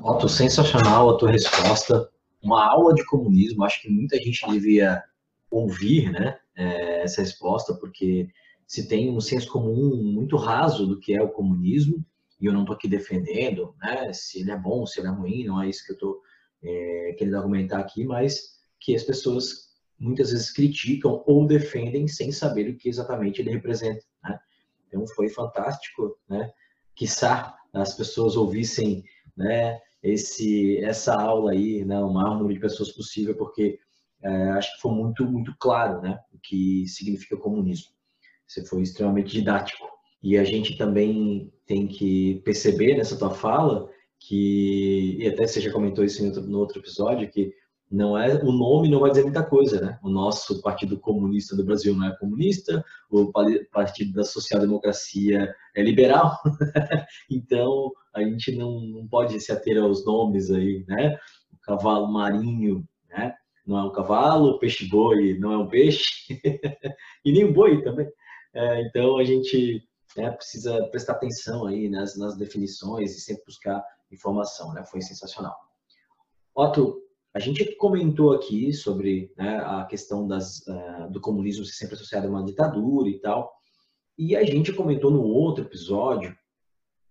Otto, 0.00 0.28
sensacional 0.28 1.10
a 1.10 1.18
tua 1.18 1.32
resposta. 1.32 2.08
Uma 2.40 2.70
aula 2.70 2.94
de 2.94 3.04
comunismo, 3.04 3.64
acho 3.64 3.82
que 3.82 3.90
muita 3.90 4.16
gente 4.18 4.48
devia 4.48 5.02
ouvir 5.50 6.12
né, 6.12 6.38
é, 6.54 7.02
essa 7.02 7.20
resposta, 7.20 7.74
porque 7.74 8.28
se 8.64 8.86
tem 8.86 9.10
um 9.10 9.20
senso 9.20 9.50
comum 9.50 10.00
muito 10.04 10.36
raso 10.36 10.86
do 10.86 11.00
que 11.00 11.14
é 11.14 11.20
o 11.20 11.30
comunismo, 11.32 12.06
e 12.40 12.46
eu 12.46 12.52
não 12.52 12.60
estou 12.60 12.76
aqui 12.76 12.86
defendendo 12.86 13.74
né, 13.82 14.12
se 14.12 14.38
ele 14.38 14.52
é 14.52 14.56
bom, 14.56 14.86
se 14.86 15.00
ele 15.00 15.08
é 15.08 15.10
ruim, 15.10 15.44
não 15.46 15.60
é 15.60 15.68
isso 15.68 15.84
que 15.84 15.90
eu 15.90 15.94
estou 15.94 16.20
é, 16.62 17.16
querendo 17.18 17.38
argumentar 17.38 17.80
aqui, 17.80 18.04
mas 18.04 18.60
que 18.78 18.94
as 18.94 19.02
pessoas 19.02 19.70
muitas 19.98 20.30
vezes 20.30 20.52
criticam 20.52 21.24
ou 21.26 21.44
defendem 21.44 22.06
sem 22.06 22.30
saber 22.30 22.70
o 22.70 22.76
que 22.76 22.88
exatamente 22.88 23.42
ele 23.42 23.50
representa. 23.50 24.08
Então 24.90 25.06
foi 25.14 25.28
fantástico, 25.28 26.18
né? 26.28 26.50
Quiçá 26.94 27.56
as 27.72 27.94
pessoas 27.94 28.36
ouvissem, 28.36 29.04
né? 29.36 29.78
Esse, 30.02 30.78
essa 30.78 31.14
aula 31.14 31.52
aí, 31.52 31.84
né? 31.84 31.98
O 32.00 32.12
maior 32.12 32.36
número 32.36 32.54
de 32.54 32.60
pessoas 32.60 32.90
possível, 32.90 33.36
porque 33.36 33.78
é, 34.22 34.50
acho 34.50 34.74
que 34.74 34.82
foi 34.82 34.92
muito, 34.92 35.24
muito 35.24 35.54
claro, 35.58 36.02
né? 36.02 36.18
O 36.32 36.38
que 36.42 36.84
significa 36.88 37.36
comunismo. 37.36 37.92
Você 38.46 38.64
foi 38.64 38.82
extremamente 38.82 39.30
didático. 39.30 39.88
E 40.22 40.36
a 40.36 40.44
gente 40.44 40.76
também 40.76 41.52
tem 41.64 41.86
que 41.86 42.42
perceber 42.44 42.96
nessa 42.96 43.16
tua 43.16 43.30
fala 43.30 43.88
que, 44.18 45.16
e 45.18 45.28
até 45.28 45.46
você 45.46 45.60
já 45.60 45.72
comentou 45.72 46.04
isso 46.04 46.24
outro, 46.26 46.42
no 46.42 46.58
outro 46.58 46.78
episódio, 46.80 47.30
que 47.30 47.54
não 47.90 48.16
é 48.16 48.34
o 48.44 48.52
nome 48.52 48.88
não 48.88 49.00
vai 49.00 49.10
dizer 49.10 49.24
muita 49.24 49.42
coisa, 49.42 49.80
né? 49.80 49.98
O 50.02 50.08
nosso 50.08 50.62
Partido 50.62 50.98
Comunista 50.98 51.56
do 51.56 51.64
Brasil 51.64 51.94
não 51.96 52.06
é 52.06 52.16
comunista, 52.16 52.84
o 53.10 53.32
Partido 53.72 54.12
da 54.12 54.22
Social 54.22 54.60
Democracia 54.60 55.52
é 55.74 55.82
liberal, 55.82 56.38
então 57.28 57.90
a 58.14 58.22
gente 58.22 58.54
não, 58.54 58.80
não 58.80 59.08
pode 59.08 59.40
se 59.40 59.50
ater 59.50 59.76
aos 59.82 60.04
nomes 60.06 60.50
aí, 60.50 60.84
né? 60.86 61.18
O 61.52 61.58
cavalo 61.62 62.06
marinho, 62.06 62.86
né? 63.08 63.34
Não 63.66 63.76
é 63.76 63.82
um 63.82 63.92
cavalo, 63.92 64.50
o 64.50 64.58
peixe 64.58 64.88
boi 64.88 65.36
não 65.38 65.52
é 65.52 65.58
um 65.58 65.68
peixe 65.68 66.26
e 67.24 67.32
nem 67.32 67.44
um 67.44 67.52
boi 67.52 67.82
também. 67.82 68.08
É, 68.54 68.82
então 68.82 69.18
a 69.18 69.24
gente 69.24 69.82
né, 70.16 70.30
precisa 70.30 70.86
prestar 70.88 71.14
atenção 71.14 71.66
aí 71.66 71.88
nas, 71.88 72.16
nas 72.16 72.36
definições 72.36 73.16
e 73.16 73.20
sempre 73.20 73.44
buscar 73.44 73.82
informação, 74.12 74.72
né? 74.72 74.84
Foi 74.84 75.00
sensacional. 75.00 75.56
Otto, 76.54 77.00
a 77.32 77.38
gente 77.38 77.76
comentou 77.76 78.32
aqui 78.32 78.72
sobre 78.72 79.32
né, 79.36 79.58
a 79.58 79.84
questão 79.84 80.26
das, 80.26 80.66
uh, 80.66 81.10
do 81.10 81.20
comunismo 81.20 81.64
ser 81.64 81.72
sempre 81.72 81.94
associado 81.94 82.26
a 82.26 82.30
uma 82.30 82.44
ditadura 82.44 83.08
e 83.08 83.20
tal, 83.20 83.52
e 84.18 84.36
a 84.36 84.44
gente 84.44 84.72
comentou 84.72 85.10
no 85.10 85.22
outro 85.22 85.64
episódio 85.64 86.36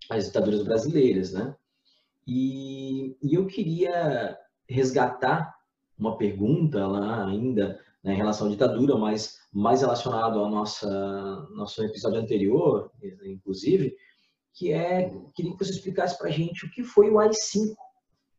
as 0.10 0.26
ditaduras 0.26 0.64
brasileiras, 0.64 1.32
né? 1.32 1.56
E, 2.28 3.18
e 3.24 3.34
eu 3.34 3.48
queria 3.48 4.38
resgatar 4.68 5.56
uma 5.98 6.18
pergunta 6.18 6.86
lá 6.86 7.28
ainda 7.28 7.80
né, 8.04 8.14
em 8.14 8.18
relação 8.18 8.48
à 8.48 8.50
ditadura, 8.50 8.96
mas 8.96 9.40
mais 9.52 9.82
relacionado 9.82 10.40
ao 10.40 10.50
nossa, 10.50 11.48
nosso 11.56 11.84
episódio 11.84 12.20
anterior, 12.20 12.92
inclusive, 13.24 13.96
que 14.54 14.72
é, 14.72 15.10
queria 15.34 15.54
que 15.54 15.66
você 15.66 15.72
explicasse 15.72 16.18
para 16.18 16.28
a 16.28 16.32
gente 16.32 16.66
o 16.66 16.72
que 16.72 16.84
foi 16.84 17.10
o 17.10 17.20
AI-5, 17.20 17.76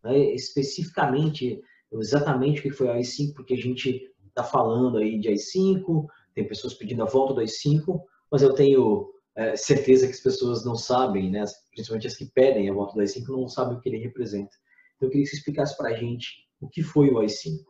né, 0.02 0.18
especificamente 0.34 1.60
exatamente 1.92 2.60
o 2.60 2.62
que 2.62 2.70
foi 2.70 2.86
o 2.86 2.92
AI-5, 2.92 3.34
porque 3.34 3.54
a 3.54 3.56
gente 3.56 4.10
está 4.28 4.44
falando 4.44 4.98
aí 4.98 5.18
de 5.18 5.28
AI-5, 5.28 6.06
tem 6.34 6.46
pessoas 6.46 6.74
pedindo 6.74 7.02
a 7.02 7.06
volta 7.06 7.34
do 7.34 7.40
AI-5, 7.40 8.00
mas 8.30 8.42
eu 8.42 8.54
tenho 8.54 9.10
é, 9.34 9.56
certeza 9.56 10.06
que 10.06 10.12
as 10.12 10.20
pessoas 10.20 10.64
não 10.64 10.76
sabem, 10.76 11.30
né? 11.30 11.44
principalmente 11.72 12.06
as 12.06 12.16
que 12.16 12.26
pedem 12.26 12.70
a 12.70 12.72
volta 12.72 12.94
do 12.94 13.00
AI-5, 13.00 13.28
não 13.28 13.48
sabem 13.48 13.76
o 13.76 13.80
que 13.80 13.88
ele 13.88 13.98
representa. 13.98 14.56
Então 14.96 15.08
eu 15.08 15.10
queria 15.10 15.24
que 15.24 15.30
você 15.30 15.36
explicasse 15.36 15.76
para 15.76 15.90
a 15.90 15.94
gente 15.94 16.46
o 16.60 16.68
que 16.68 16.82
foi 16.82 17.10
o 17.10 17.18
AI-5. 17.18 17.64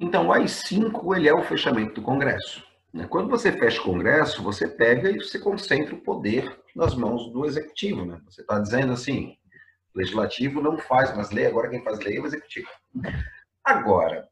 Então, 0.00 0.28
o 0.28 0.32
AI-5 0.32 1.16
ele 1.16 1.28
é 1.28 1.34
o 1.34 1.42
fechamento 1.42 1.94
do 1.94 2.02
Congresso. 2.02 2.64
Né? 2.92 3.06
Quando 3.08 3.28
você 3.28 3.52
fecha 3.52 3.80
o 3.80 3.84
Congresso, 3.84 4.42
você 4.42 4.68
pega 4.68 5.10
e 5.10 5.18
você 5.18 5.38
concentra 5.38 5.94
o 5.94 6.00
poder 6.00 6.58
nas 6.74 6.94
mãos 6.94 7.30
do 7.32 7.44
Executivo. 7.44 8.04
Né? 8.04 8.20
Você 8.28 8.40
está 8.40 8.58
dizendo 8.60 8.92
assim, 8.92 9.36
legislativo 9.98 10.62
não 10.62 10.78
faz 10.78 11.14
mais 11.14 11.30
lei, 11.30 11.46
agora 11.46 11.68
quem 11.68 11.82
faz 11.82 11.98
lei 11.98 12.16
é 12.16 12.20
o 12.20 12.26
executivo. 12.26 12.68
Agora, 13.64 14.28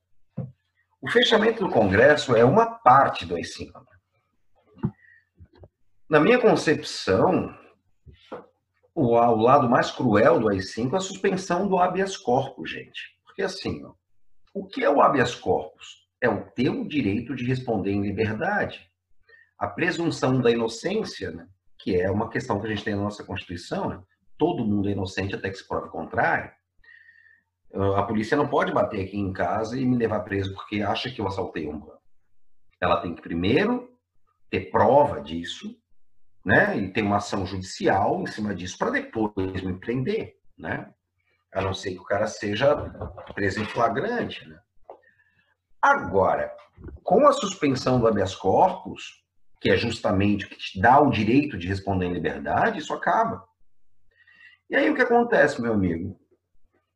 o 1.00 1.10
fechamento 1.10 1.64
do 1.64 1.70
Congresso 1.70 2.34
é 2.34 2.44
uma 2.44 2.66
parte 2.78 3.26
do 3.26 3.34
AI-5. 3.34 3.70
Na 6.08 6.20
minha 6.20 6.38
concepção, 6.38 7.52
o, 8.94 9.16
o 9.16 9.42
lado 9.42 9.68
mais 9.68 9.90
cruel 9.90 10.38
do 10.38 10.48
AI-5 10.48 10.94
é 10.94 10.96
a 10.96 11.00
suspensão 11.00 11.68
do 11.68 11.78
habeas 11.78 12.16
corpus, 12.16 12.70
gente. 12.70 13.16
Porque 13.24 13.42
assim, 13.42 13.84
ó, 13.84 13.92
o 14.54 14.66
que 14.66 14.84
é 14.84 14.90
o 14.90 15.02
habeas 15.02 15.34
corpus? 15.34 16.06
É 16.20 16.28
o 16.28 16.48
teu 16.52 16.86
direito 16.86 17.34
de 17.34 17.44
responder 17.44 17.90
em 17.90 18.02
liberdade. 18.02 18.88
A 19.58 19.66
presunção 19.66 20.40
da 20.40 20.50
inocência, 20.50 21.30
né, 21.30 21.46
que 21.78 22.00
é 22.00 22.10
uma 22.10 22.30
questão 22.30 22.60
que 22.60 22.66
a 22.66 22.70
gente 22.70 22.84
tem 22.84 22.94
na 22.94 23.02
nossa 23.02 23.24
Constituição, 23.24 23.88
né, 23.88 24.00
todo 24.38 24.64
mundo 24.64 24.88
é 24.88 24.92
inocente 24.92 25.34
até 25.34 25.50
que 25.50 25.56
se 25.56 25.66
prove 25.66 25.88
o 25.88 25.90
contrário, 25.90 26.50
a 27.96 28.02
polícia 28.02 28.36
não 28.36 28.48
pode 28.48 28.72
bater 28.72 29.04
aqui 29.04 29.18
em 29.18 29.32
casa 29.32 29.78
e 29.78 29.84
me 29.84 29.96
levar 29.96 30.20
preso 30.20 30.54
porque 30.54 30.82
acha 30.82 31.10
que 31.10 31.20
eu 31.20 31.26
assaltei 31.26 31.68
um 31.68 31.78
banco. 31.78 32.00
Ela 32.80 33.00
tem 33.00 33.14
que 33.14 33.22
primeiro 33.22 33.90
ter 34.50 34.70
prova 34.70 35.20
disso, 35.20 35.76
né? 36.44 36.76
E 36.78 36.92
ter 36.92 37.02
uma 37.02 37.16
ação 37.16 37.44
judicial 37.44 38.22
em 38.22 38.26
cima 38.26 38.54
disso 38.54 38.78
para 38.78 38.90
depois 38.90 39.62
me 39.62 39.78
prender, 39.78 40.36
né? 40.56 40.90
A 41.52 41.60
não 41.60 41.74
ser 41.74 41.92
que 41.92 41.98
o 41.98 42.04
cara 42.04 42.26
seja 42.26 42.74
preso 43.34 43.60
em 43.60 43.66
flagrante, 43.66 44.46
né? 44.48 44.58
Agora, 45.82 46.54
com 47.02 47.26
a 47.26 47.32
suspensão 47.32 48.00
do 48.00 48.06
habeas 48.06 48.34
corpus, 48.34 49.24
que 49.60 49.70
é 49.70 49.76
justamente 49.76 50.46
o 50.46 50.48
que 50.48 50.56
te 50.56 50.80
dá 50.80 51.00
o 51.00 51.10
direito 51.10 51.58
de 51.58 51.68
responder 51.68 52.06
em 52.06 52.12
liberdade, 52.12 52.78
isso 52.78 52.92
acaba. 52.92 53.44
E 54.68 54.74
aí 54.74 54.90
o 54.90 54.94
que 54.94 55.02
acontece, 55.02 55.62
meu 55.62 55.72
amigo? 55.72 56.18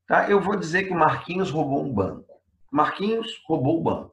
Tá? 0.06 0.28
Eu 0.28 0.40
vou 0.40 0.56
dizer 0.56 0.84
que 0.84 0.92
o 0.92 0.98
Marquinhos 0.98 1.50
roubou 1.50 1.84
um 1.84 1.92
banco. 1.92 2.26
Marquinhos 2.70 3.40
roubou 3.46 3.78
o 3.78 3.82
banco. 3.82 4.12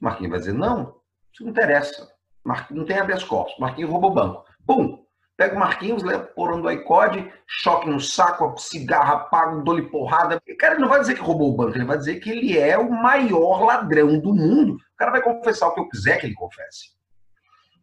Marquinhos 0.00 0.30
vai 0.30 0.38
dizer, 0.38 0.52
não, 0.52 1.00
isso 1.32 1.42
não 1.42 1.50
interessa. 1.50 2.08
Marquinhos, 2.44 2.80
não 2.80 2.86
tem 2.86 2.98
habeas 2.98 3.24
corpus. 3.24 3.58
Marquinhos 3.58 3.90
roubou 3.90 4.10
o 4.10 4.14
banco. 4.14 4.44
Pum! 4.66 5.02
Pega 5.36 5.56
o 5.56 5.58
Marquinhos, 5.58 6.04
leva 6.04 6.24
por 6.24 6.60
do 6.60 6.70
iCode, 6.70 7.32
choque 7.46 7.88
no 7.88 7.98
saco, 7.98 8.56
cigarra, 8.58 9.14
apaga, 9.14 9.62
dou-lhe 9.62 9.88
porrada. 9.88 10.40
O 10.48 10.56
cara 10.56 10.78
não 10.78 10.88
vai 10.88 11.00
dizer 11.00 11.14
que 11.14 11.20
roubou 11.20 11.52
o 11.52 11.56
banco, 11.56 11.76
ele 11.76 11.84
vai 11.84 11.98
dizer 11.98 12.20
que 12.20 12.30
ele 12.30 12.56
é 12.56 12.78
o 12.78 12.90
maior 12.90 13.64
ladrão 13.64 14.20
do 14.20 14.32
mundo. 14.32 14.74
O 14.74 14.96
cara 14.96 15.10
vai 15.10 15.22
confessar 15.22 15.68
o 15.68 15.74
que 15.74 15.80
eu 15.80 15.88
quiser 15.88 16.20
que 16.20 16.26
ele 16.26 16.34
confesse. 16.34 16.90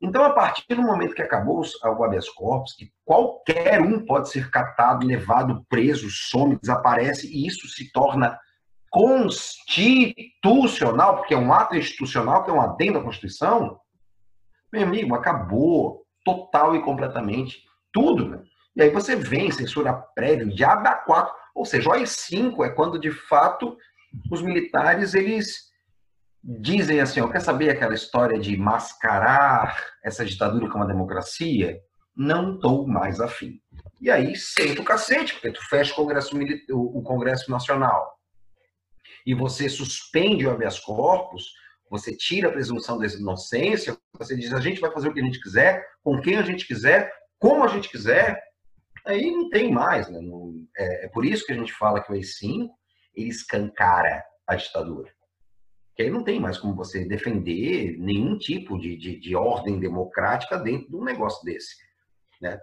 Então, 0.02 0.24
a 0.24 0.30
partir 0.30 0.76
do 0.76 0.82
momento 0.82 1.14
que 1.14 1.22
acabou 1.22 1.62
o 1.62 2.04
habeas 2.04 2.30
corpus, 2.30 2.74
que 2.74 2.90
qualquer 3.04 3.82
um 3.82 4.06
pode 4.06 4.30
ser 4.30 4.50
catado, 4.50 5.06
levado, 5.06 5.66
preso, 5.70 6.10
some, 6.10 6.58
desaparece, 6.58 7.28
e 7.28 7.46
isso 7.46 7.68
se 7.68 7.92
torna 7.92 8.40
constitucional, 8.90 11.18
porque 11.18 11.34
é 11.34 11.38
um 11.38 11.54
ato 11.54 11.76
institucional, 11.76 12.44
que 12.44 12.50
é 12.50 12.54
um 12.54 12.62
adendo 12.62 13.00
à 13.00 13.04
Constituição, 13.04 13.78
meu 14.72 14.84
amigo, 14.84 15.16
acabou 15.16 16.06
total 16.24 16.76
e 16.76 16.82
completamente 16.82 17.64
tudo. 17.92 18.30
Né? 18.30 18.44
E 18.76 18.84
aí 18.84 18.90
você 18.90 19.16
vem, 19.16 19.52
censura 19.52 19.94
prévia, 19.94 20.46
diabo 20.46 20.84
da 20.84 20.94
quatro. 20.94 21.34
Ou 21.56 21.66
seja, 21.66 21.90
o 21.90 21.94
AI-5 21.94 22.66
é 22.66 22.70
quando, 22.70 23.00
de 23.00 23.12
fato, 23.12 23.76
os 24.32 24.42
militares 24.42 25.14
eles 25.14 25.69
dizem 26.44 27.00
assim, 27.00 27.22
ó, 27.22 27.28
quer 27.28 27.42
saber 27.42 27.70
aquela 27.70 27.94
história 27.94 28.40
de 28.40 28.56
mascarar 28.58 29.78
essa 30.04 30.26
ditadura 30.26 30.68
como 30.68 30.84
uma 30.84 30.92
democracia? 30.92 31.80
Não 32.16 32.56
estou 32.56 32.88
mais 32.88 33.20
afim. 33.20 33.60
E 34.02 34.10
aí 34.10 34.36
senta 34.36 34.82
o 34.82 34.86
cacete, 34.86 35.34
porque 35.34 35.52
tu 35.52 35.68
fecha 35.68 35.94
o 35.94 35.96
Congresso, 35.96 36.38
o 36.72 37.02
Congresso 37.02 37.52
Nacional 37.52 38.20
e 39.26 39.34
você 39.34 39.70
suspende 39.70 40.46
o 40.46 40.52
habeas 40.52 40.80
corpus, 40.80 41.54
você 41.90 42.16
tira 42.16 42.50
a 42.50 42.52
presunção 42.52 42.98
da 42.98 43.06
inocência, 43.06 43.98
você 44.18 44.36
diz 44.36 44.54
a 44.54 44.60
gente 44.60 44.80
vai 44.80 44.92
fazer 44.92 45.10
o 45.10 45.14
que 45.14 45.20
a 45.20 45.24
gente 45.24 45.42
quiser, 45.42 45.86
com 46.04 46.20
quem 46.22 46.38
a 46.38 46.42
gente 46.42 46.66
quiser, 46.66 47.12
como 47.38 47.64
a 47.64 47.68
gente 47.68 47.90
quiser, 47.90 48.42
aí 49.06 49.32
não 49.32 49.50
tem 49.50 49.72
mais. 49.72 50.10
Né? 50.10 50.20
é, 50.78 51.06
é, 51.06 51.08
por 51.10 51.26
isso 51.26 51.46
que 51.46 51.54
a 51.54 51.56
gente 51.56 51.74
fala 51.74 52.02
que 52.02 52.12
o 52.12 52.16
AI-5 52.16 52.70
ele 53.16 53.30
escancara 53.30 54.24
a 54.48 54.56
ditadura. 54.56 55.12
Que 56.00 56.04
aí 56.04 56.10
não 56.10 56.24
tem 56.24 56.40
mais 56.40 56.58
como 56.58 56.74
você 56.74 57.04
defender 57.04 57.98
nenhum 58.00 58.38
tipo 58.38 58.80
de, 58.80 58.96
de, 58.96 59.20
de 59.20 59.36
ordem 59.36 59.82
democrática 59.82 60.58
dentro 60.58 60.88
de 60.88 60.96
um 60.96 61.04
negócio 61.04 61.44
desse. 61.44 61.76
Né? 62.42 62.58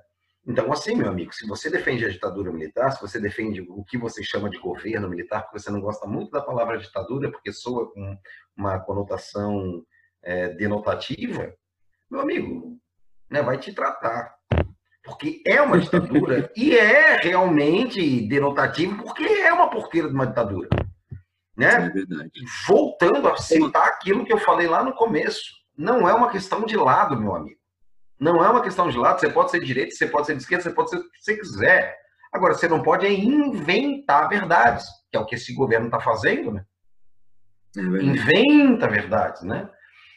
Então, 0.47 0.73
assim, 0.73 0.95
meu 0.95 1.11
amigo, 1.11 1.35
se 1.35 1.47
você 1.47 1.69
defende 1.69 2.07
a 2.07 2.09
ditadura 2.09 2.51
militar, 2.51 2.93
se 2.93 2.99
você 3.03 3.21
defende 3.21 3.61
o 3.61 3.85
que 3.85 3.99
você 3.99 4.25
chama 4.25 4.49
de 4.49 4.59
governo 4.59 5.07
militar, 5.07 5.43
porque 5.43 5.59
você 5.59 5.71
não 5.71 5.83
gosta 5.83 6.07
muito 6.07 6.31
da 6.31 6.41
palavra 6.41 6.79
ditadura, 6.79 7.31
porque 7.31 7.53
soa 7.53 7.93
com 7.93 8.19
uma 8.57 8.81
conotação 8.81 9.85
é, 10.23 10.49
denotativa, 10.55 11.53
meu 12.11 12.23
amigo, 12.23 12.79
né, 13.31 13.43
vai 13.43 13.59
te 13.59 13.71
tratar. 13.71 14.35
Porque 15.05 15.43
é 15.47 15.61
uma 15.61 15.79
ditadura 15.79 16.51
e 16.57 16.75
é 16.75 17.17
realmente 17.19 18.27
denotativo, 18.27 18.97
porque 19.03 19.25
é 19.25 19.53
uma 19.53 19.69
porqueira 19.69 20.09
de 20.09 20.15
uma 20.15 20.27
ditadura. 20.27 20.71
Né? 21.57 21.87
É. 21.87 21.91
Voltando 22.67 23.29
a 23.29 23.37
citar 23.37 23.87
aquilo 23.87 24.25
que 24.25 24.33
eu 24.33 24.39
falei 24.39 24.69
lá 24.69 24.85
no 24.85 24.95
começo, 24.95 25.55
não 25.77 26.09
é 26.09 26.15
uma 26.15 26.31
questão 26.31 26.65
de 26.65 26.77
lado, 26.77 27.19
meu 27.19 27.35
amigo. 27.35 27.61
Não 28.19 28.43
é 28.45 28.49
uma 28.49 28.63
questão 28.63 28.89
de 28.89 28.97
lado, 28.97 29.21
você 29.21 29.31
pode 29.31 29.51
ser 29.51 29.61
de 29.61 29.67
direita, 29.67 29.95
você 29.95 30.07
pode 30.07 30.27
ser 30.27 30.37
de 30.37 30.43
esquerda, 30.43 30.65
você 30.65 30.71
pode 30.71 30.91
ser 30.91 30.97
o 30.97 31.11
que 31.11 31.23
você 31.23 31.37
quiser. 31.37 31.97
Agora, 32.33 32.55
você 32.55 32.69
não 32.69 32.83
pode 32.83 33.07
é 33.07 33.13
inventar 33.13 34.29
verdades, 34.29 34.87
que 35.11 35.17
é 35.17 35.21
o 35.21 35.27
que 35.27 35.35
esse 35.35 35.55
governo 35.55 35.87
está 35.87 36.01
fazendo, 36.01 36.53
né? 36.53 36.65
É 37.77 37.81
Inventa 37.81 38.89
verdades, 38.89 39.43
né? 39.43 39.71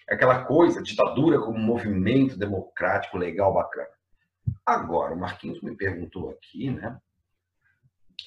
Aquela 0.09 0.43
coisa, 0.45 0.81
ditadura 0.81 1.39
como 1.39 1.59
movimento 1.59 2.37
democrático 2.37 3.17
legal, 3.17 3.53
bacana. 3.53 3.87
Agora, 4.65 5.13
o 5.13 5.19
Marquinhos 5.19 5.61
me 5.61 5.75
perguntou 5.75 6.31
aqui, 6.31 6.71
né, 6.71 6.97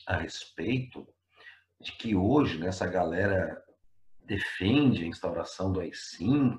a 0.06 0.16
respeito 0.16 1.06
de 1.82 1.92
que 1.92 2.14
hoje 2.14 2.58
né, 2.58 2.68
essa 2.68 2.86
galera 2.86 3.62
defende 4.24 5.04
a 5.04 5.06
instauração 5.06 5.72
do 5.72 5.80
AI-5, 5.80 6.58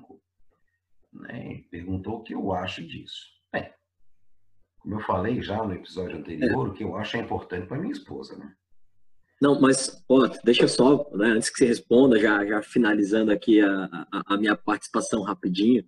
né, 1.12 1.62
perguntou 1.70 2.18
o 2.18 2.22
que 2.22 2.34
eu 2.34 2.52
acho 2.52 2.86
disso. 2.86 3.32
Bem, 3.52 3.72
como 4.78 4.96
eu 4.96 5.00
falei 5.00 5.42
já 5.42 5.64
no 5.64 5.72
episódio 5.72 6.18
anterior, 6.18 6.66
é. 6.66 6.70
o 6.70 6.74
que 6.74 6.84
eu 6.84 6.96
acho 6.96 7.16
é 7.16 7.20
importante 7.20 7.66
para 7.66 7.78
minha 7.78 7.92
esposa, 7.92 8.36
né? 8.36 8.54
Não, 9.40 9.60
mas, 9.60 10.02
ó, 10.08 10.28
deixa 10.44 10.68
só, 10.68 11.10
né, 11.12 11.28
antes 11.28 11.50
que 11.50 11.58
você 11.58 11.66
responda, 11.66 12.18
já, 12.18 12.44
já 12.46 12.62
finalizando 12.62 13.32
aqui 13.32 13.60
a, 13.60 13.84
a, 14.12 14.34
a 14.34 14.36
minha 14.36 14.56
participação 14.56 15.22
rapidinho, 15.22 15.84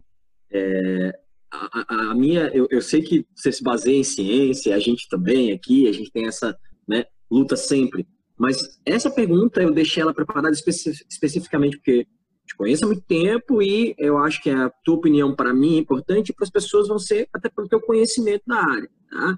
é, 0.51 1.19
a, 1.51 2.11
a, 2.11 2.15
minha, 2.15 2.49
eu, 2.49 2.67
eu 2.71 2.83
sei 2.83 3.03
que 3.03 3.27
você 3.35 3.53
se 3.53 3.63
baseia 3.63 3.99
em 3.99 4.05
ciência, 4.05 4.75
a 4.75 4.79
gente 4.79 5.09
também 5.09 5.53
aqui, 5.53 5.89
a 5.89 5.93
gente 5.93 6.11
tem 6.11 6.27
essa 6.27 6.59
né, 6.89 7.05
luta 7.31 7.57
sempre, 7.57 8.07
mas 8.39 8.79
essa 8.85 9.11
pergunta 9.11 9.63
eu 9.63 9.73
deixei 9.73 10.03
ela 10.03 10.15
preparada 10.15 10.51
especificamente 10.51 11.79
porque 11.79 12.07
te 12.47 12.57
conheço 12.57 12.85
há 12.85 12.87
muito 12.87 13.03
tempo 13.03 13.61
e 13.61 13.95
eu 13.99 14.19
acho 14.19 14.41
que 14.43 14.51
a 14.51 14.71
tua 14.85 14.95
opinião 14.95 15.35
para 15.35 15.53
mim 15.53 15.77
é 15.77 15.79
importante 15.79 16.29
e 16.29 16.33
para 16.33 16.45
as 16.45 16.51
pessoas 16.51 16.87
vão 16.87 16.99
ser 16.99 17.29
até 17.33 17.49
pelo 17.49 17.69
teu 17.69 17.81
conhecimento 17.81 18.45
da 18.47 18.57
área. 18.57 18.89
Tá? 19.11 19.37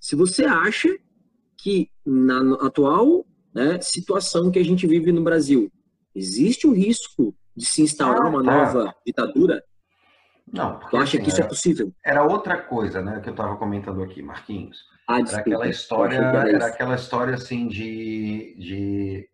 Se 0.00 0.16
você 0.16 0.44
acha 0.44 0.88
que 1.58 1.90
na 2.04 2.54
atual 2.66 3.26
né, 3.54 3.80
situação 3.80 4.50
que 4.50 4.58
a 4.58 4.64
gente 4.64 4.86
vive 4.86 5.12
no 5.12 5.22
Brasil, 5.22 5.70
existe 6.14 6.66
o 6.66 6.72
risco 6.72 7.34
de 7.54 7.66
se 7.66 7.82
instaurar 7.82 8.26
ah, 8.26 8.28
uma 8.28 8.44
tá. 8.44 8.50
nova 8.50 8.94
ditadura? 9.04 9.62
Não, 10.50 10.78
porque, 10.78 10.90
tu 10.90 10.96
acha 10.96 11.16
assim, 11.16 11.24
que 11.24 11.28
isso 11.28 11.40
é 11.40 11.44
é 11.44 11.48
possível? 11.48 11.92
Era 12.04 12.22
outra 12.22 12.62
coisa, 12.62 13.02
né, 13.02 13.20
que 13.20 13.28
eu 13.28 13.32
estava 13.32 13.56
comentando 13.56 14.02
aqui, 14.02 14.22
Marquinhos. 14.22 14.78
Ah, 15.06 15.20
desculpa, 15.20 15.40
era 15.40 15.40
aquela 15.40 15.68
história, 15.68 16.16
era, 16.16 16.50
era 16.50 16.66
aquela 16.66 16.94
história 16.96 17.34
assim 17.34 17.68
de, 17.68 18.56
de 18.58 19.30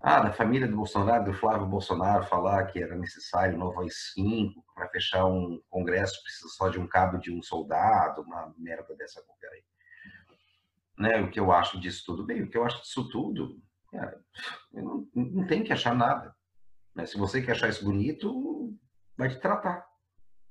ah, 0.00 0.20
da 0.20 0.32
família 0.32 0.68
do 0.68 0.76
Bolsonaro, 0.76 1.24
do 1.24 1.34
Flávio 1.34 1.66
Bolsonaro, 1.66 2.24
falar 2.24 2.66
que 2.66 2.80
era 2.80 2.94
necessário 2.94 3.56
um 3.56 3.58
novo 3.58 3.80
AI-5 3.80 4.52
para 4.72 4.88
fechar 4.90 5.26
um 5.26 5.60
congresso, 5.68 6.22
precisa 6.22 6.48
só 6.50 6.68
de 6.68 6.78
um 6.78 6.86
cabo 6.86 7.18
de 7.18 7.32
um 7.32 7.42
soldado, 7.42 8.22
uma 8.22 8.54
merda 8.56 8.94
dessa 8.94 9.20
qualquer 9.22 9.50
aí. 9.50 9.64
Né, 10.96 11.20
o 11.20 11.30
que 11.30 11.40
eu 11.40 11.50
acho 11.50 11.80
disso 11.80 12.04
tudo? 12.06 12.24
Bem, 12.24 12.42
o 12.42 12.48
que 12.48 12.56
eu 12.56 12.64
acho 12.64 12.80
disso 12.80 13.08
tudo, 13.08 13.60
é, 13.92 14.18
não, 14.72 15.08
não 15.14 15.46
tem 15.46 15.64
que 15.64 15.72
achar 15.72 15.94
nada. 15.94 16.34
Né? 16.94 17.04
Se 17.06 17.18
você 17.18 17.42
quer 17.42 17.52
achar 17.52 17.68
isso 17.68 17.84
bonito, 17.84 18.72
vai 19.16 19.28
te 19.28 19.40
tratar. 19.40 19.84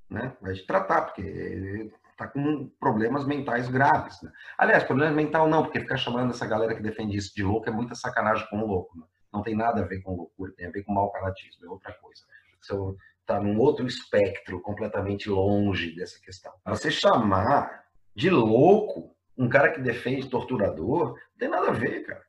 Né? 0.10 0.36
Vai 0.42 0.54
te 0.54 0.66
tratar, 0.66 1.04
porque 1.04 1.92
está 2.18 2.28
com 2.28 2.70
problemas 2.80 3.26
mentais 3.26 3.70
graves. 3.70 4.22
Né? 4.22 4.32
Aliás, 4.58 4.84
problema 4.84 5.14
mental 5.14 5.48
não, 5.48 5.64
porque 5.64 5.80
ficar 5.80 5.98
chamando 5.98 6.32
essa 6.32 6.46
galera 6.46 6.76
que 6.76 6.82
defende 6.82 7.16
isso 7.16 7.34
de 7.36 7.44
louco 7.44 7.70
é 7.70 7.72
muita 7.72 7.96
sacanagem 7.96 8.48
com 8.50 8.60
o 8.60 8.68
louco. 8.68 8.98
Né? 8.98 9.04
não 9.38 9.44
tem 9.44 9.56
nada 9.56 9.82
a 9.82 9.86
ver 9.86 10.02
com 10.02 10.16
loucura, 10.16 10.52
tem 10.56 10.68
a 10.68 10.72
ver 10.72 10.84
com 10.84 10.94
mau 10.94 11.12
caratismo, 11.12 11.66
é 11.66 11.70
outra 11.70 11.94
coisa. 11.94 12.24
Você 12.60 12.74
está 13.22 13.40
num 13.40 13.60
outro 13.60 13.86
espectro 13.86 14.60
completamente 14.62 15.30
longe 15.30 15.96
dessa 15.96 16.20
questão. 16.20 16.52
Você 16.66 16.90
chamar 16.90 17.84
de 18.16 18.30
louco 18.30 19.16
um 19.38 19.48
cara 19.48 19.72
que 19.72 19.80
defende 19.80 20.30
torturador, 20.30 21.10
não 21.10 21.38
tem 21.38 21.50
nada 21.50 21.68
a 21.68 21.74
ver, 21.74 22.04
cara. 22.04 22.26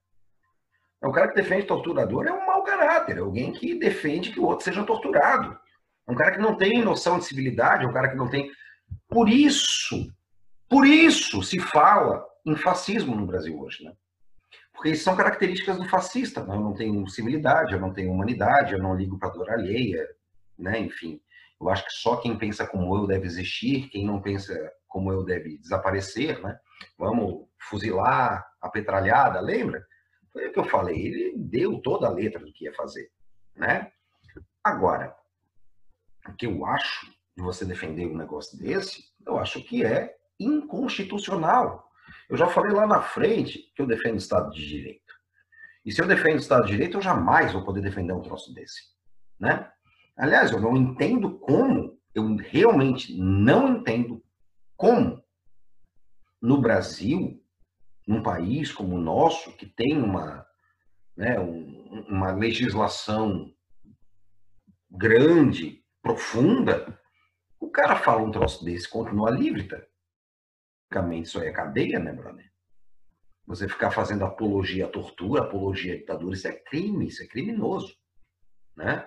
O 1.03 1.13
cara 1.13 1.29
que 1.29 1.37
defende 1.37 1.67
torturador 1.67 2.27
é 2.27 2.33
um 2.33 2.45
mau 2.45 2.63
caráter, 2.63 3.17
é 3.17 3.21
alguém 3.21 3.53
que 3.53 3.79
defende 3.79 4.31
que 4.31 4.41
o 4.41 4.45
outro 4.45 4.65
seja 4.65 4.85
torturado. 4.85 5.59
É 6.07 6.13
um 6.13 6.15
cara 6.15 6.33
que 6.33 6.41
não 6.41 6.57
tem 6.57 6.83
noção 6.83 7.19
de 7.19 7.25
civilidade, 7.25 7.85
é 7.85 7.89
um 7.89 7.93
cara 7.93 8.09
que 8.09 8.17
não 8.17 8.29
tem. 8.29 8.51
Por 9.09 9.29
isso, 9.29 10.13
por 10.69 10.87
isso 10.87 11.43
se 11.43 11.59
fala 11.59 12.25
em 12.45 12.57
fascismo 12.57 13.15
no 13.15 13.27
Brasil 13.27 13.59
hoje, 13.59 13.85
né? 13.85 13.93
Porque 14.73 14.95
são 14.95 15.17
características 15.17 15.77
do 15.77 15.89
fascista. 15.89 16.45
Né? 16.45 16.55
Eu 16.55 16.61
não 16.61 16.75
tenho 16.75 17.07
civilidade, 17.09 17.73
eu 17.73 17.81
não 17.81 17.93
tenho 17.93 18.13
humanidade, 18.13 18.75
eu 18.75 18.79
não 18.79 18.95
ligo 18.95 19.19
para 19.19 19.31
dor 19.31 19.51
alheia, 19.51 20.07
né? 20.57 20.79
enfim. 20.79 21.21
Eu 21.61 21.69
acho 21.69 21.85
que 21.85 21.93
só 21.93 22.17
quem 22.17 22.39
pensa 22.39 22.67
como 22.67 22.97
eu 22.97 23.07
deve 23.07 23.27
existir, 23.27 23.89
quem 23.89 24.07
não 24.07 24.23
pensa 24.23 24.55
como 24.87 25.13
eu 25.13 25.25
deve 25.25 25.59
desaparecer, 25.59 26.41
né? 26.41 26.59
Vamos 26.97 27.49
fuzilar 27.59 28.47
a 28.61 28.69
petralhada, 28.69 29.41
lembra? 29.41 29.85
Foi 30.33 30.49
o 30.49 30.53
que 30.53 30.59
eu 30.59 30.65
falei, 30.65 30.97
ele 30.97 31.35
deu 31.37 31.81
toda 31.81 32.07
a 32.07 32.11
letra 32.11 32.39
do 32.39 32.53
que 32.53 32.65
ia 32.65 32.75
fazer, 32.75 33.11
né? 33.57 33.91
Agora, 34.63 35.15
o 36.29 36.33
que 36.35 36.47
eu 36.47 36.65
acho 36.65 37.13
de 37.39 37.45
você 37.45 37.65
defender 37.65 38.05
um 38.05 38.17
negócio 38.17 38.59
desse, 38.59 39.05
eu 39.25 39.39
acho 39.39 39.63
que 39.63 39.85
é 39.85 40.17
inconstitucional. 40.41 41.89
Eu 42.29 42.37
já 42.37 42.49
falei 42.49 42.73
lá 42.73 42.85
na 42.85 43.01
frente 43.01 43.73
que 43.77 43.81
eu 43.81 43.87
defendo 43.87 44.15
o 44.15 44.19
Estado 44.19 44.51
de 44.51 44.67
Direito. 44.67 45.15
E 45.85 45.93
se 45.93 46.03
eu 46.03 46.07
defendo 46.09 46.35
o 46.35 46.41
Estado 46.41 46.67
de 46.67 46.73
Direito, 46.73 46.97
eu 46.97 47.03
jamais 47.03 47.53
vou 47.53 47.65
poder 47.65 47.81
defender 47.81 48.13
um 48.13 48.23
troço 48.23 48.53
desse. 48.53 48.83
Né? 49.39 49.71
Aliás, 50.17 50.51
eu 50.51 50.61
não 50.61 50.77
entendo 50.77 51.39
como, 51.39 51.97
eu 52.13 52.35
realmente 52.35 53.17
não 53.17 53.69
entendo 53.69 54.21
como 54.77 55.23
no 56.43 56.61
Brasil, 56.61 57.41
num 58.05 58.21
país 58.21 58.73
como 58.73 58.97
o 58.97 59.01
nosso, 59.01 59.53
que 59.53 59.67
tem 59.67 59.97
uma, 59.97 60.45
né, 61.17 61.39
um, 61.39 62.05
uma 62.09 62.33
legislação 62.33 63.55
grande, 64.91 65.85
profunda, 66.03 66.99
o 67.61 67.71
cara 67.71 67.97
fala 67.97 68.23
um 68.23 68.31
troço 68.31 68.65
desse, 68.65 68.89
continua 68.89 69.31
livre, 69.31 69.65
tá? 69.65 69.81
Basicamente, 70.91 71.27
isso 71.27 71.41
aí 71.41 71.49
é 71.49 71.53
cadeia, 71.53 71.99
né, 71.99 72.13
brother? 72.13 72.51
Você 73.47 73.69
ficar 73.69 73.91
fazendo 73.91 74.25
apologia 74.25 74.87
à 74.87 74.89
tortura, 74.89 75.43
apologia 75.43 75.95
à 75.95 75.97
ditadura, 75.97 76.35
isso 76.35 76.49
é 76.49 76.53
crime, 76.53 77.09
isso 77.09 77.23
é 77.23 77.27
criminoso, 77.27 77.95
né? 78.77 79.07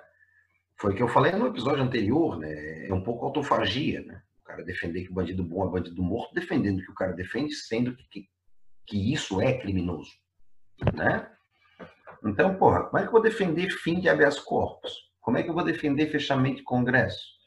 Foi 0.78 0.94
o 0.94 0.96
que 0.96 1.04
eu 1.04 1.08
falei 1.08 1.32
no 1.32 1.48
episódio 1.48 1.84
anterior, 1.84 2.38
né? 2.38 2.88
É 2.88 2.94
um 2.94 3.04
pouco 3.04 3.26
autofagia, 3.26 4.02
né? 4.02 4.22
O 4.42 4.44
cara 4.44 4.64
defender 4.64 5.04
que 5.04 5.12
o 5.12 5.14
bandido 5.14 5.44
bom 5.44 5.68
é 5.68 5.72
bandido 5.72 6.02
morto, 6.02 6.34
defendendo 6.34 6.84
que 6.84 6.92
o 6.92 6.96
cara 6.96 7.14
defende, 7.14 7.54
sendo 7.54 7.96
que, 7.96 8.04
que, 8.10 8.30
que 8.88 9.14
isso 9.14 9.42
é 9.42 9.58
criminoso, 9.58 10.12
né? 10.94 11.32
Então, 12.24 12.56
porra, 12.56 12.84
como 12.84 12.98
é 12.98 13.02
que 13.02 13.08
eu 13.08 13.14
vou 13.14 13.22
defender 13.22 13.70
fim 13.72 14.00
de 14.00 14.10
habeas 14.10 14.40
corpus? 14.40 14.94
Como 15.20 15.38
é 15.38 15.44
que 15.44 15.50
eu 15.50 15.54
vou 15.54 15.64
defender 15.64 16.12
fechamento 16.12 16.58
de 16.58 16.64
congresso? 16.64 17.41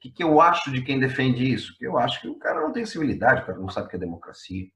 Que, 0.00 0.10
que 0.10 0.24
eu 0.24 0.40
acho 0.40 0.72
de 0.72 0.82
quem 0.82 0.98
defende 0.98 1.44
isso? 1.44 1.76
Eu 1.80 1.98
acho 1.98 2.20
que 2.20 2.28
o 2.28 2.38
cara 2.38 2.60
não 2.60 2.72
tem 2.72 2.86
civilidade, 2.86 3.42
o 3.42 3.46
cara 3.46 3.58
não 3.58 3.68
sabe 3.68 3.86
o 3.86 3.90
que 3.90 3.96
é 3.96 3.98
democracia. 3.98 4.66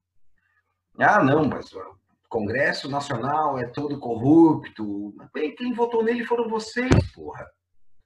Ah, 0.99 1.23
não, 1.23 1.45
mas 1.47 1.73
o 1.73 1.97
Congresso 2.29 2.91
Nacional 2.91 3.59
é 3.59 3.67
todo 3.67 3.99
corrupto. 3.99 5.15
Bem, 5.33 5.55
quem 5.55 5.73
votou 5.73 6.05
nele 6.05 6.25
foram 6.25 6.49
vocês, 6.49 6.93
porra. 7.13 7.47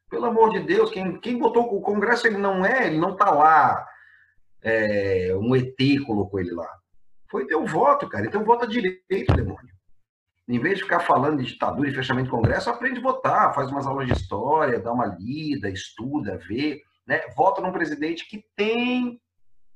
Pelo 0.09 0.27
amor 0.27 0.53
de 0.53 0.61
Deus, 0.61 0.91
quem, 0.91 1.21
quem 1.21 1.39
botou 1.39 1.65
o 1.65 1.83
Congresso, 1.83 2.27
ele 2.27 2.39
não 2.39 2.65
é, 2.65 2.87
ele 2.87 2.99
não 2.99 3.13
está 3.13 3.31
lá. 3.31 3.85
É, 4.63 5.35
um 5.37 5.55
ET 5.55 5.77
colocou 6.07 6.41
ele 6.41 6.53
lá. 6.53 6.69
Foi 7.31 7.47
teu 7.47 7.67
voto, 7.67 8.09
cara. 8.09 8.27
Então 8.27 8.45
vota 8.45 8.67
direito, 8.67 9.35
demônio. 9.35 9.77
Em 10.49 10.59
vez 10.59 10.79
de 10.79 10.85
ficar 10.85 11.01
falando 11.01 11.43
de 11.43 11.53
ditadura 11.53 11.91
e 11.91 11.95
fechamento 11.95 12.27
de 12.27 12.31
Congresso, 12.31 12.71
aprende 12.71 13.01
a 13.01 13.03
votar, 13.03 13.55
faz 13.55 13.71
umas 13.71 13.87
aulas 13.87 14.07
de 14.07 14.15
história, 14.15 14.81
dá 14.81 14.91
uma 14.91 15.05
lida, 15.05 15.69
estuda, 15.69 16.39
vê, 16.39 16.81
né? 17.09 17.23
Vota 17.35 17.63
num 17.63 17.73
presidente 17.73 18.29
que 18.29 18.45
tem 18.55 19.19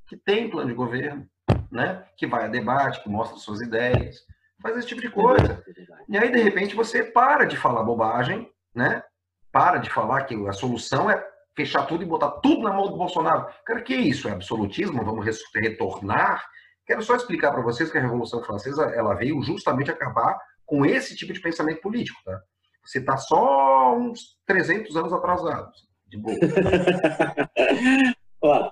que 0.06 0.16
tem 0.16 0.50
plano 0.50 0.68
de 0.68 0.74
governo, 0.74 1.26
né? 1.70 2.04
Que 2.18 2.26
vai 2.26 2.44
a 2.44 2.48
debate, 2.48 3.02
que 3.02 3.08
mostra 3.08 3.38
suas 3.38 3.62
ideias, 3.62 4.18
faz 4.60 4.76
esse 4.76 4.86
tipo 4.86 5.00
de 5.00 5.08
coisa. 5.08 5.64
E 6.06 6.18
aí 6.18 6.30
de 6.30 6.42
repente 6.42 6.76
você 6.76 7.02
para 7.02 7.46
de 7.46 7.56
falar 7.56 7.82
bobagem, 7.82 8.52
né? 8.74 9.02
Para 9.50 9.78
de 9.78 9.88
falar 9.88 10.24
que 10.24 10.34
a 10.46 10.52
solução 10.52 11.10
é 11.10 11.26
fechar 11.56 11.86
tudo 11.86 12.02
e 12.02 12.06
botar 12.06 12.30
tudo 12.42 12.62
na 12.62 12.72
mão 12.72 12.88
do 12.88 12.96
Bolsonaro. 12.96 13.46
Cara, 13.64 13.80
que 13.80 13.94
isso? 13.94 14.28
É 14.28 14.32
absolutismo? 14.32 15.02
Vamos 15.02 15.24
retornar? 15.54 16.46
Quero 16.86 17.02
só 17.02 17.16
explicar 17.16 17.52
para 17.52 17.62
vocês 17.62 17.90
que 17.90 17.96
a 17.96 18.02
Revolução 18.02 18.42
Francesa 18.42 18.84
ela 18.94 19.14
veio 19.14 19.42
justamente 19.42 19.90
acabar 19.90 20.38
com 20.66 20.84
esse 20.84 21.16
tipo 21.16 21.32
de 21.32 21.40
pensamento 21.40 21.80
político, 21.80 22.20
tá? 22.24 22.38
Você 22.84 22.98
está 22.98 23.16
só 23.16 23.96
uns 23.96 24.38
300 24.46 24.96
anos 24.96 25.12
atrasado, 25.12 25.70
de 26.12 26.18
boa. 26.18 26.36
Ó, 28.42 28.70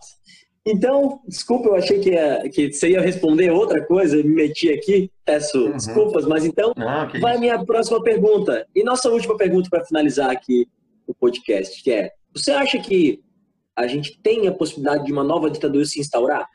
então, 0.67 1.23
desculpa, 1.27 1.69
eu 1.69 1.77
achei 1.77 2.01
que, 2.01 2.11
ia, 2.11 2.49
que 2.51 2.73
você 2.73 2.91
ia 2.91 3.01
responder 3.01 3.51
outra 3.51 3.85
coisa, 3.87 4.17
me 4.17 4.25
meti 4.25 4.71
aqui, 4.71 5.11
peço 5.25 5.67
uhum. 5.67 5.73
desculpas, 5.73 6.27
mas 6.27 6.45
então 6.45 6.73
Não, 6.77 7.09
vai 7.21 7.37
a 7.37 7.41
minha 7.41 7.65
próxima 7.65 8.03
pergunta. 8.03 8.67
E 8.75 8.85
nossa 8.85 9.09
última 9.09 9.37
pergunta 9.37 9.71
para 9.71 9.85
finalizar 9.85 10.31
aqui 10.31 10.69
o 11.07 11.15
podcast, 11.15 11.83
que 11.83 11.91
é, 11.91 12.13
você 12.35 12.53
acha 12.53 12.79
que 12.79 13.23
a 13.75 13.87
gente 13.87 14.21
tem 14.23 14.47
a 14.47 14.53
possibilidade 14.53 15.05
de 15.07 15.13
uma 15.13 15.25
nova 15.25 15.51
ditadura 15.51 15.85
se 15.85 15.99
instaurar? 15.99 16.47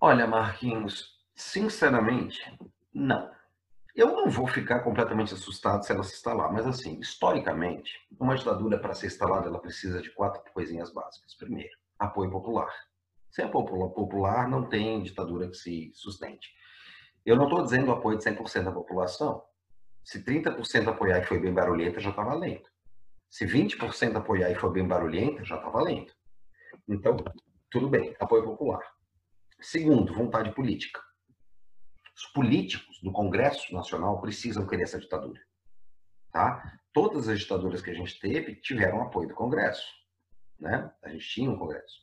Olha, 0.00 0.26
Marquinhos, 0.26 1.10
sinceramente, 1.34 2.40
não. 2.94 3.28
Eu 4.00 4.16
não 4.16 4.30
vou 4.30 4.46
ficar 4.46 4.80
completamente 4.80 5.34
assustado 5.34 5.84
se 5.84 5.92
ela 5.92 6.02
se 6.02 6.14
instalar, 6.14 6.50
mas 6.50 6.66
assim, 6.66 6.98
historicamente, 7.00 8.00
uma 8.18 8.34
ditadura 8.34 8.78
para 8.78 8.94
ser 8.94 9.08
instalada, 9.08 9.46
ela 9.46 9.60
precisa 9.60 10.00
de 10.00 10.08
quatro 10.14 10.42
coisinhas 10.54 10.90
básicas. 10.90 11.34
Primeiro, 11.34 11.76
apoio 11.98 12.30
popular. 12.30 12.72
Sem 13.30 13.44
apoio 13.44 13.90
popular, 13.90 14.48
não 14.48 14.66
tem 14.66 15.02
ditadura 15.02 15.48
que 15.48 15.54
se 15.54 15.92
sustente. 15.92 16.48
Eu 17.26 17.36
não 17.36 17.44
estou 17.44 17.62
dizendo 17.62 17.92
apoio 17.92 18.16
de 18.16 18.24
100% 18.24 18.64
da 18.64 18.72
população. 18.72 19.44
Se 20.02 20.24
30% 20.24 20.88
apoiar 20.88 21.18
e 21.18 21.26
foi 21.26 21.38
bem 21.38 21.52
barulhenta, 21.52 22.00
já 22.00 22.08
está 22.08 22.22
valendo. 22.22 22.66
Se 23.28 23.44
20% 23.44 24.16
apoiar 24.16 24.50
e 24.50 24.54
for 24.54 24.72
bem 24.72 24.88
barulhenta, 24.88 25.44
já 25.44 25.56
está 25.56 25.68
valendo. 25.68 26.10
Então, 26.88 27.18
tudo 27.70 27.90
bem, 27.90 28.16
apoio 28.18 28.44
popular. 28.44 28.80
Segundo, 29.60 30.14
vontade 30.14 30.54
política. 30.54 31.02
Os 32.20 32.26
políticos 32.32 33.00
do 33.02 33.10
Congresso 33.10 33.72
Nacional 33.72 34.20
precisam 34.20 34.66
querer 34.66 34.82
essa 34.82 35.00
ditadura. 35.00 35.40
Tá? 36.30 36.78
Todas 36.92 37.28
as 37.28 37.40
ditaduras 37.40 37.80
que 37.80 37.90
a 37.90 37.94
gente 37.94 38.20
teve 38.20 38.56
tiveram 38.56 39.00
apoio 39.00 39.28
do 39.28 39.34
Congresso. 39.34 39.86
Né? 40.58 40.92
A 41.02 41.08
gente 41.08 41.26
tinha 41.26 41.50
um 41.50 41.58
Congresso. 41.58 42.02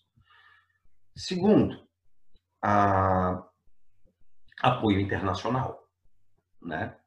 Segundo, 1.16 1.88
a... 2.64 3.48
apoio 4.60 5.00
internacional. 5.00 5.88
Né? 6.64 6.98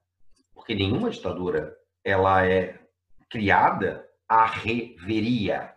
Porque 0.55 0.77
nenhuma 0.77 1.11
ditadura 1.11 1.77
ela 2.05 2.47
é 2.47 2.81
criada 3.29 4.09
à 4.29 4.47
reveria 4.47 5.77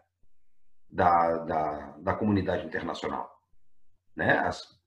da, 0.88 1.38
da, 1.40 1.92
da 1.98 2.16
comunidade 2.16 2.64
internacional. 2.64 3.28
Né? 4.16 4.38
As, 4.38 4.83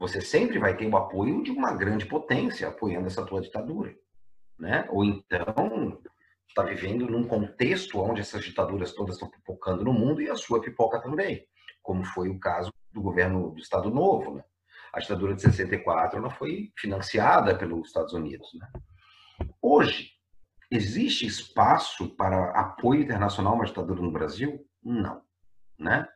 você 0.00 0.22
sempre 0.22 0.58
vai 0.58 0.74
ter 0.74 0.88
o 0.88 0.96
apoio 0.96 1.42
de 1.42 1.50
uma 1.50 1.74
grande 1.74 2.06
potência 2.06 2.66
apoiando 2.66 3.06
essa 3.06 3.24
tua 3.26 3.42
ditadura. 3.42 3.94
Né? 4.58 4.88
Ou 4.88 5.04
então 5.04 6.00
está 6.48 6.62
vivendo 6.62 7.06
num 7.06 7.28
contexto 7.28 8.00
onde 8.00 8.22
essas 8.22 8.42
ditaduras 8.42 8.94
todas 8.94 9.16
estão 9.16 9.28
pipocando 9.28 9.84
no 9.84 9.92
mundo 9.92 10.22
e 10.22 10.30
a 10.30 10.36
sua 10.36 10.60
pipoca 10.60 11.00
também, 11.00 11.46
como 11.82 12.02
foi 12.02 12.30
o 12.30 12.40
caso 12.40 12.72
do 12.90 13.02
governo 13.02 13.50
do 13.50 13.60
Estado 13.60 13.90
Novo. 13.90 14.36
Né? 14.36 14.44
A 14.90 15.00
ditadura 15.00 15.34
de 15.34 15.42
64 15.42 16.18
ela 16.18 16.30
foi 16.30 16.72
financiada 16.78 17.56
pelos 17.56 17.88
Estados 17.88 18.14
Unidos. 18.14 18.48
Né? 18.54 18.68
Hoje, 19.60 20.12
existe 20.70 21.26
espaço 21.26 22.08
para 22.16 22.52
apoio 22.58 23.02
internacional 23.02 23.52
a 23.52 23.56
uma 23.56 23.66
ditadura 23.66 24.00
no 24.00 24.10
Brasil? 24.10 24.66
Não. 24.82 25.20
Né? 25.78 26.08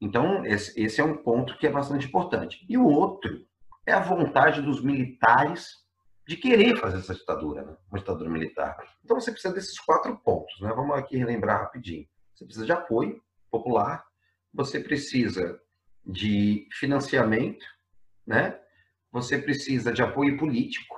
Então, 0.00 0.44
esse, 0.44 1.00
é 1.00 1.04
um 1.04 1.16
ponto 1.16 1.56
que 1.58 1.66
é 1.66 1.70
bastante 1.70 2.06
importante. 2.06 2.64
E 2.68 2.76
o 2.76 2.86
outro 2.86 3.46
é 3.86 3.92
a 3.92 4.00
vontade 4.00 4.60
dos 4.60 4.82
militares 4.82 5.84
de 6.26 6.36
querer 6.36 6.78
fazer 6.78 6.98
essa 6.98 7.14
ditadura, 7.14 7.62
né? 7.62 7.76
uma 7.90 7.98
ditadura 7.98 8.30
militar. 8.30 8.76
Então, 9.04 9.20
você 9.20 9.30
precisa 9.30 9.54
desses 9.54 9.78
quatro 9.78 10.16
pontos. 10.18 10.60
Né? 10.60 10.72
Vamos 10.74 10.96
aqui 10.96 11.16
relembrar 11.16 11.60
rapidinho. 11.60 12.08
Você 12.34 12.44
precisa 12.44 12.66
de 12.66 12.72
apoio 12.72 13.22
popular, 13.50 14.04
você 14.52 14.80
precisa 14.80 15.60
de 16.04 16.68
financiamento, 16.72 17.64
né? 18.26 18.58
você 19.12 19.38
precisa 19.38 19.92
de 19.92 20.02
apoio 20.02 20.36
político 20.36 20.96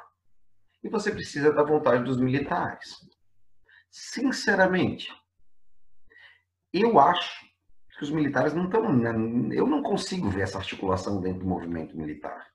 e 0.83 0.89
você 0.89 1.11
precisa 1.11 1.53
da 1.53 1.63
vontade 1.63 2.05
dos 2.05 2.19
militares. 2.19 3.07
Sinceramente, 3.91 5.13
eu 6.73 6.99
acho 6.99 7.46
que 7.97 8.05
os 8.05 8.11
militares 8.11 8.53
não 8.53 8.65
estão. 8.67 8.93
Né, 8.93 9.11
eu 9.57 9.67
não 9.67 9.83
consigo 9.83 10.29
ver 10.29 10.43
essa 10.43 10.59
articulação 10.59 11.21
dentro 11.21 11.41
do 11.41 11.47
movimento 11.47 11.97
militar. 11.97 12.47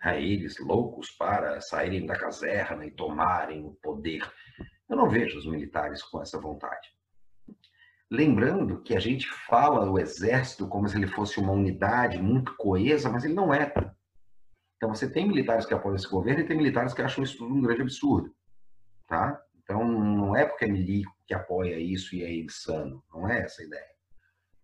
A 0.00 0.16
eles 0.16 0.58
loucos 0.58 1.10
para 1.10 1.60
saírem 1.62 2.04
da 2.04 2.16
caserna 2.16 2.84
e 2.84 2.90
tomarem 2.90 3.64
o 3.64 3.72
poder. 3.82 4.22
Eu 4.88 4.96
não 4.96 5.08
vejo 5.08 5.38
os 5.38 5.46
militares 5.46 6.02
com 6.02 6.20
essa 6.20 6.38
vontade. 6.38 6.92
Lembrando 8.10 8.82
que 8.82 8.94
a 8.94 9.00
gente 9.00 9.26
fala 9.48 9.90
o 9.90 9.98
exército 9.98 10.68
como 10.68 10.86
se 10.88 10.96
ele 10.96 11.06
fosse 11.06 11.40
uma 11.40 11.52
unidade 11.52 12.20
muito 12.20 12.54
coesa, 12.56 13.08
mas 13.08 13.24
ele 13.24 13.32
não 13.32 13.52
é. 13.52 13.72
Então 14.76 14.94
você 14.94 15.10
tem 15.10 15.26
militares 15.26 15.64
que 15.64 15.72
apoiam 15.72 15.96
esse 15.96 16.08
governo 16.08 16.42
e 16.42 16.46
tem 16.46 16.56
militares 16.56 16.92
que 16.92 17.00
acham 17.00 17.24
isso 17.24 17.38
tudo 17.38 17.54
um 17.54 17.62
grande 17.62 17.80
absurdo. 17.80 18.30
Tá? 19.08 19.40
Então 19.62 19.82
não 19.88 20.36
é 20.36 20.44
porque 20.44 20.66
é 20.66 20.68
milico 20.68 21.12
que 21.26 21.32
apoia 21.32 21.78
isso 21.78 22.14
e 22.14 22.22
é 22.22 22.30
insano. 22.30 23.02
Não 23.10 23.26
é 23.26 23.40
essa 23.40 23.62
a 23.62 23.64
ideia. 23.64 23.93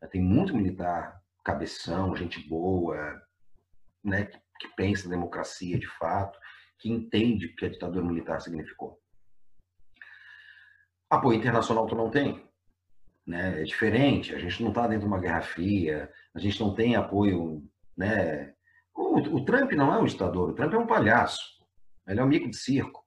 Tem 0.08 0.20
muito 0.20 0.56
militar, 0.56 1.20
cabeção, 1.44 2.16
gente 2.16 2.48
boa, 2.48 3.20
né, 4.02 4.24
que, 4.24 4.38
que 4.60 4.68
pensa 4.76 5.06
em 5.06 5.10
democracia 5.10 5.78
de 5.78 5.86
fato, 5.86 6.38
que 6.78 6.90
entende 6.90 7.46
o 7.46 7.56
que 7.56 7.66
a 7.66 7.68
ditadura 7.68 8.04
militar 8.04 8.40
significou. 8.40 8.98
Apoio 11.08 11.38
internacional 11.38 11.86
tu 11.86 11.94
não 11.94 12.10
tem. 12.10 12.48
Né? 13.26 13.60
É 13.60 13.64
diferente, 13.64 14.34
a 14.34 14.38
gente 14.38 14.62
não 14.62 14.70
está 14.70 14.86
dentro 14.86 15.02
de 15.02 15.06
uma 15.06 15.20
guerra 15.20 15.42
fria, 15.42 16.10
a 16.34 16.38
gente 16.38 16.58
não 16.60 16.74
tem 16.74 16.96
apoio. 16.96 17.62
Né? 17.96 18.54
O, 18.94 19.18
o, 19.18 19.44
Trump 19.44 19.72
não 19.72 19.92
é 19.92 19.98
um 19.98 20.04
ditador, 20.04 20.50
o 20.50 20.54
Trump 20.54 20.72
é 20.72 20.78
um 20.78 20.86
palhaço, 20.86 21.40
ele 22.08 22.20
é 22.20 22.24
um 22.24 22.28
mico 22.28 22.48
de 22.48 22.56
circo. 22.56 23.04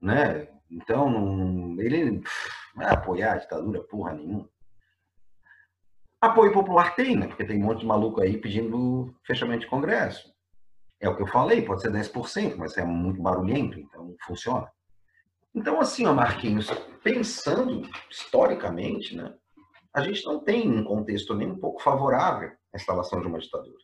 Né? 0.00 0.48
Então, 0.70 1.10
não, 1.10 1.80
ele 1.80 2.10
não 2.10 2.22
vai 2.74 2.92
apoiar 2.92 3.34
a 3.34 3.38
ditadura 3.38 3.82
porra 3.82 4.14
nenhuma. 4.14 4.48
Apoio 6.20 6.52
popular 6.52 6.94
tem, 6.94 7.16
né? 7.16 7.26
Porque 7.26 7.44
tem 7.44 7.62
um 7.62 7.66
monte 7.66 7.80
de 7.80 7.86
maluco 7.86 8.20
aí 8.20 8.36
pedindo 8.36 9.14
fechamento 9.26 9.60
de 9.60 9.68
Congresso. 9.68 10.30
É 11.00 11.08
o 11.08 11.16
que 11.16 11.22
eu 11.22 11.26
falei, 11.26 11.62
pode 11.62 11.80
ser 11.80 11.90
10%, 11.90 12.56
mas 12.56 12.76
é 12.76 12.84
muito 12.84 13.22
barulhento, 13.22 13.80
então 13.80 14.14
funciona. 14.26 14.70
Então, 15.54 15.80
assim, 15.80 16.06
ó, 16.06 16.12
Marquinhos, 16.12 16.68
pensando 17.02 17.88
historicamente, 18.10 19.16
né, 19.16 19.34
a 19.94 20.02
gente 20.02 20.24
não 20.24 20.38
tem 20.38 20.70
um 20.70 20.84
contexto 20.84 21.34
nem 21.34 21.50
um 21.50 21.58
pouco 21.58 21.82
favorável 21.82 22.50
à 22.72 22.76
instalação 22.76 23.20
de 23.20 23.26
uma 23.26 23.38
ditadura. 23.38 23.78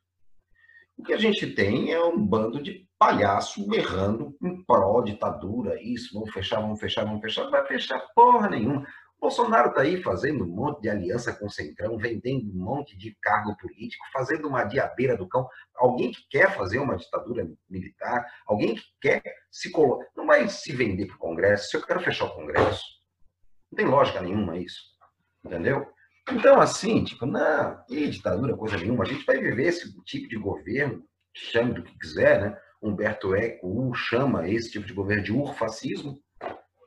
O 0.96 1.02
que 1.02 1.12
a 1.12 1.18
gente 1.18 1.46
tem 1.54 1.92
é 1.92 2.02
um 2.02 2.18
bando 2.18 2.62
de 2.62 2.86
palhaço 2.98 3.66
berrando 3.66 4.34
em 4.42 4.62
pró-ditadura, 4.64 5.82
isso, 5.82 6.14
vamos 6.14 6.32
fechar, 6.32 6.60
vamos 6.60 6.80
fechar, 6.80 7.04
vamos 7.04 7.20
fechar, 7.20 7.44
não 7.44 7.50
vai 7.50 7.66
fechar 7.66 8.00
porra 8.14 8.48
nenhuma. 8.48 8.86
Bolsonaro 9.20 9.70
está 9.70 9.80
aí 9.80 10.02
fazendo 10.02 10.44
um 10.44 10.48
monte 10.48 10.82
de 10.82 10.90
aliança 10.90 11.32
com 11.32 11.46
o 11.46 11.50
Centrão, 11.50 11.96
vendendo 11.96 12.50
um 12.50 12.64
monte 12.64 12.96
de 12.96 13.16
cargo 13.20 13.56
político, 13.56 14.04
fazendo 14.12 14.46
uma 14.46 14.64
diabeira 14.64 15.16
do 15.16 15.28
cão. 15.28 15.48
Alguém 15.74 16.12
que 16.12 16.26
quer 16.28 16.54
fazer 16.54 16.78
uma 16.78 16.96
ditadura 16.96 17.48
militar, 17.68 18.26
alguém 18.46 18.74
que 18.74 18.84
quer 19.00 19.22
se 19.50 19.70
colocar. 19.70 20.06
Não 20.16 20.26
vai 20.26 20.48
se 20.48 20.72
vender 20.72 21.06
para 21.06 21.16
o 21.16 21.18
Congresso. 21.18 21.70
Se 21.70 21.76
eu 21.76 21.82
quero 21.82 22.00
fechar 22.00 22.26
o 22.26 22.34
Congresso, 22.34 22.84
não 23.70 23.76
tem 23.76 23.86
lógica 23.86 24.20
nenhuma 24.20 24.58
isso. 24.58 24.80
Entendeu? 25.44 25.86
Então, 26.30 26.60
assim, 26.60 27.04
tipo, 27.04 27.24
não, 27.24 27.84
que 27.84 28.08
ditadura, 28.08 28.56
coisa 28.56 28.76
nenhuma. 28.76 29.04
A 29.04 29.06
gente 29.06 29.24
vai 29.24 29.38
viver 29.38 29.68
esse 29.68 29.98
tipo 30.02 30.28
de 30.28 30.36
governo, 30.36 31.04
chame 31.32 31.72
do 31.72 31.82
que 31.82 31.96
quiser, 31.98 32.40
né? 32.40 32.58
Humberto 32.82 33.34
Eco 33.34 33.94
chama 33.94 34.48
esse 34.48 34.70
tipo 34.70 34.86
de 34.86 34.92
governo 34.92 35.22
de 35.22 35.32
urfascismo, 35.32 36.20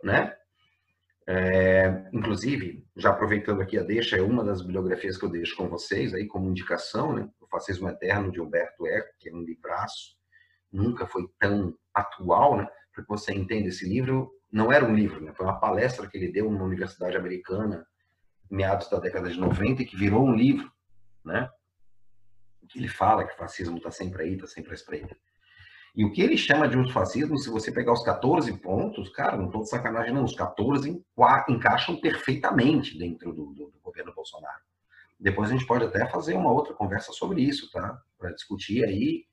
né? 0.03 0.35
É, 1.31 2.09
inclusive, 2.11 2.83
já 2.97 3.11
aproveitando 3.11 3.61
aqui 3.61 3.77
a 3.77 3.83
deixa, 3.83 4.17
é 4.17 4.21
uma 4.21 4.43
das 4.43 4.63
bibliografias 4.63 5.15
que 5.15 5.23
eu 5.23 5.29
deixo 5.29 5.55
com 5.55 5.69
vocês 5.69 6.11
aí 6.11 6.25
como 6.25 6.49
indicação, 6.49 7.13
né? 7.13 7.29
O 7.39 7.45
Fascismo 7.45 7.87
Eterno 7.87 8.31
de 8.31 8.41
Humberto 8.41 8.87
Eco, 8.87 9.13
que 9.19 9.29
é 9.29 9.33
um 9.33 9.43
livraço, 9.43 10.17
nunca 10.71 11.05
foi 11.05 11.29
tão 11.37 11.77
atual, 11.93 12.57
né? 12.57 12.67
Para 12.91 13.03
que 13.03 13.09
você 13.09 13.31
entenda 13.31 13.67
esse 13.67 13.87
livro, 13.87 14.31
não 14.51 14.71
era 14.71 14.83
um 14.83 14.95
livro, 14.95 15.23
né? 15.23 15.31
Foi 15.35 15.45
uma 15.45 15.59
palestra 15.59 16.07
que 16.07 16.17
ele 16.17 16.31
deu 16.31 16.49
numa 16.49 16.65
universidade 16.65 17.15
americana, 17.15 17.85
meados 18.49 18.89
da 18.89 18.97
década 18.97 19.29
de 19.29 19.39
90, 19.39 19.83
e 19.83 19.85
que 19.85 19.95
virou 19.95 20.25
um 20.25 20.33
livro, 20.33 20.67
né? 21.23 21.47
Que 22.67 22.79
ele 22.79 22.87
fala 22.87 23.23
que 23.23 23.35
o 23.35 23.37
fascismo 23.37 23.77
está 23.77 23.91
sempre 23.91 24.23
aí, 24.23 24.33
está 24.33 24.47
sempre 24.47 24.71
à 24.71 24.73
espreita. 24.73 25.15
E 25.99 26.05
o 26.05 26.13
que 26.13 26.21
ele 26.21 26.37
chama 26.37 26.65
de 26.65 26.77
um 26.77 26.87
fascismo, 26.87 27.37
se 27.37 27.49
você 27.49 27.73
pegar 27.73 27.91
os 27.91 28.05
14 28.05 28.53
pontos, 28.59 29.09
cara, 29.09 29.35
não 29.35 29.47
estou 29.47 29.63
de 29.63 29.69
sacanagem 29.69 30.13
não, 30.13 30.23
os 30.23 30.33
14 30.33 31.03
encaixam 31.49 31.99
perfeitamente 31.99 32.97
dentro 32.97 33.33
do, 33.33 33.47
do, 33.47 33.69
do, 33.69 33.79
governo 33.83 34.13
Bolsonaro. 34.15 34.61
Depois 35.19 35.49
a 35.49 35.51
gente 35.51 35.67
pode 35.67 35.83
até 35.83 36.09
fazer 36.09 36.35
uma 36.35 36.53
outra 36.53 36.73
conversa 36.73 37.11
sobre 37.11 37.41
isso, 37.41 37.69
tá? 37.69 38.01
Para 38.17 38.31
discutir 38.31 38.85
aí 38.85 39.25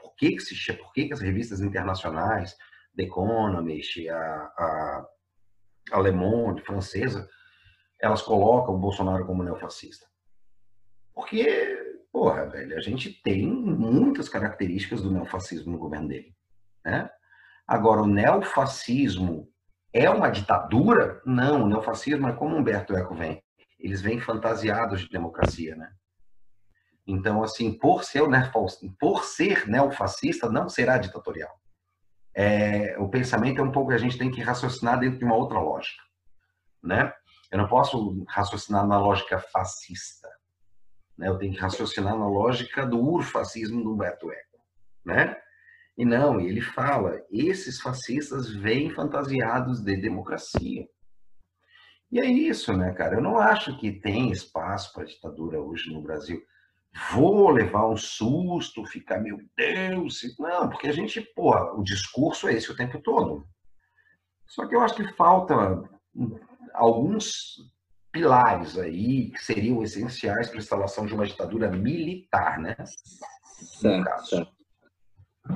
por 0.00 0.16
que, 0.16 0.30
que, 0.30 0.40
se, 0.40 0.72
por 0.72 0.94
que, 0.94 1.08
que 1.08 1.12
as 1.12 1.20
revistas 1.20 1.60
internacionais, 1.60 2.56
The 2.96 3.02
Economist, 3.02 4.08
a, 4.08 4.16
a, 4.16 5.06
a 5.92 6.00
Le 6.00 6.12
Monde, 6.12 6.62
francesa, 6.62 7.28
elas 8.00 8.22
colocam 8.22 8.76
o 8.76 8.78
Bolsonaro 8.78 9.26
como 9.26 9.42
neofascista. 9.42 10.06
Porque 11.12 11.78
Porra, 12.12 12.46
velho, 12.46 12.76
a 12.76 12.80
gente 12.80 13.12
tem 13.22 13.46
muitas 13.46 14.28
características 14.28 15.02
do 15.02 15.10
neofascismo 15.10 15.72
no 15.72 15.78
governo 15.78 16.08
dele. 16.08 16.34
Né? 16.84 17.08
Agora, 17.66 18.02
o 18.02 18.06
neofascismo 18.06 19.48
é 19.92 20.08
uma 20.08 20.30
ditadura? 20.30 21.20
Não, 21.24 21.64
o 21.64 21.68
neofascismo 21.68 22.28
é 22.28 22.32
como 22.32 22.56
Humberto 22.56 22.96
Eco 22.96 23.14
vem. 23.14 23.42
Eles 23.78 24.00
vêm 24.00 24.18
fantasiados 24.18 25.02
de 25.02 25.08
democracia, 25.08 25.76
né? 25.76 25.90
Então, 27.06 27.42
assim, 27.42 27.72
por 27.72 28.04
ser, 28.04 28.22
por 28.98 29.24
ser 29.24 29.66
neofascista, 29.66 30.50
não 30.50 30.68
será 30.68 30.98
ditatorial. 30.98 31.58
É, 32.34 32.98
o 32.98 33.08
pensamento 33.08 33.60
é 33.60 33.64
um 33.64 33.72
pouco 33.72 33.88
que 33.88 33.96
a 33.96 33.98
gente 33.98 34.18
tem 34.18 34.30
que 34.30 34.42
raciocinar 34.42 35.00
dentro 35.00 35.18
de 35.18 35.24
uma 35.24 35.34
outra 35.34 35.58
lógica, 35.58 36.02
né? 36.82 37.12
Eu 37.50 37.58
não 37.58 37.66
posso 37.66 38.24
raciocinar 38.28 38.86
na 38.86 38.98
lógica 38.98 39.38
fascista. 39.38 40.28
Né? 41.18 41.28
Eu 41.28 41.36
tenho 41.36 41.52
que 41.52 41.60
raciocinar 41.60 42.16
na 42.16 42.28
lógica 42.28 42.86
do 42.86 42.98
urfascismo 43.00 43.82
do 43.82 43.92
Humberto 43.92 44.30
Eco. 44.30 44.58
Né? 45.04 45.36
E 45.96 46.04
não, 46.04 46.40
ele 46.40 46.60
fala, 46.60 47.20
esses 47.28 47.80
fascistas 47.80 48.54
vêm 48.54 48.90
fantasiados 48.90 49.80
de 49.80 49.96
democracia. 49.96 50.86
E 52.10 52.20
é 52.20 52.24
isso, 52.24 52.72
né, 52.74 52.92
cara? 52.94 53.16
Eu 53.16 53.20
não 53.20 53.36
acho 53.36 53.76
que 53.78 54.00
tem 54.00 54.30
espaço 54.30 54.94
para 54.94 55.04
ditadura 55.04 55.60
hoje 55.60 55.92
no 55.92 56.00
Brasil. 56.00 56.40
Vou 57.12 57.50
levar 57.50 57.86
um 57.86 57.96
susto, 57.96 58.86
ficar, 58.86 59.20
meu 59.20 59.38
Deus. 59.56 60.22
Não, 60.38 60.70
porque 60.70 60.88
a 60.88 60.92
gente, 60.92 61.20
porra, 61.34 61.74
o 61.74 61.82
discurso 61.82 62.48
é 62.48 62.54
esse 62.54 62.70
o 62.70 62.76
tempo 62.76 63.00
todo. 63.02 63.46
Só 64.46 64.66
que 64.66 64.74
eu 64.74 64.80
acho 64.80 64.94
que 64.94 65.12
falta 65.14 65.54
alguns 66.72 67.56
pilares 68.12 68.78
aí 68.78 69.30
que 69.30 69.44
seriam 69.44 69.82
essenciais 69.82 70.48
para 70.48 70.56
a 70.56 70.62
instalação 70.62 71.06
de 71.06 71.14
uma 71.14 71.26
ditadura 71.26 71.70
militar, 71.70 72.58
né? 72.58 72.76
Certo, 73.80 74.26
certo. 74.26 74.58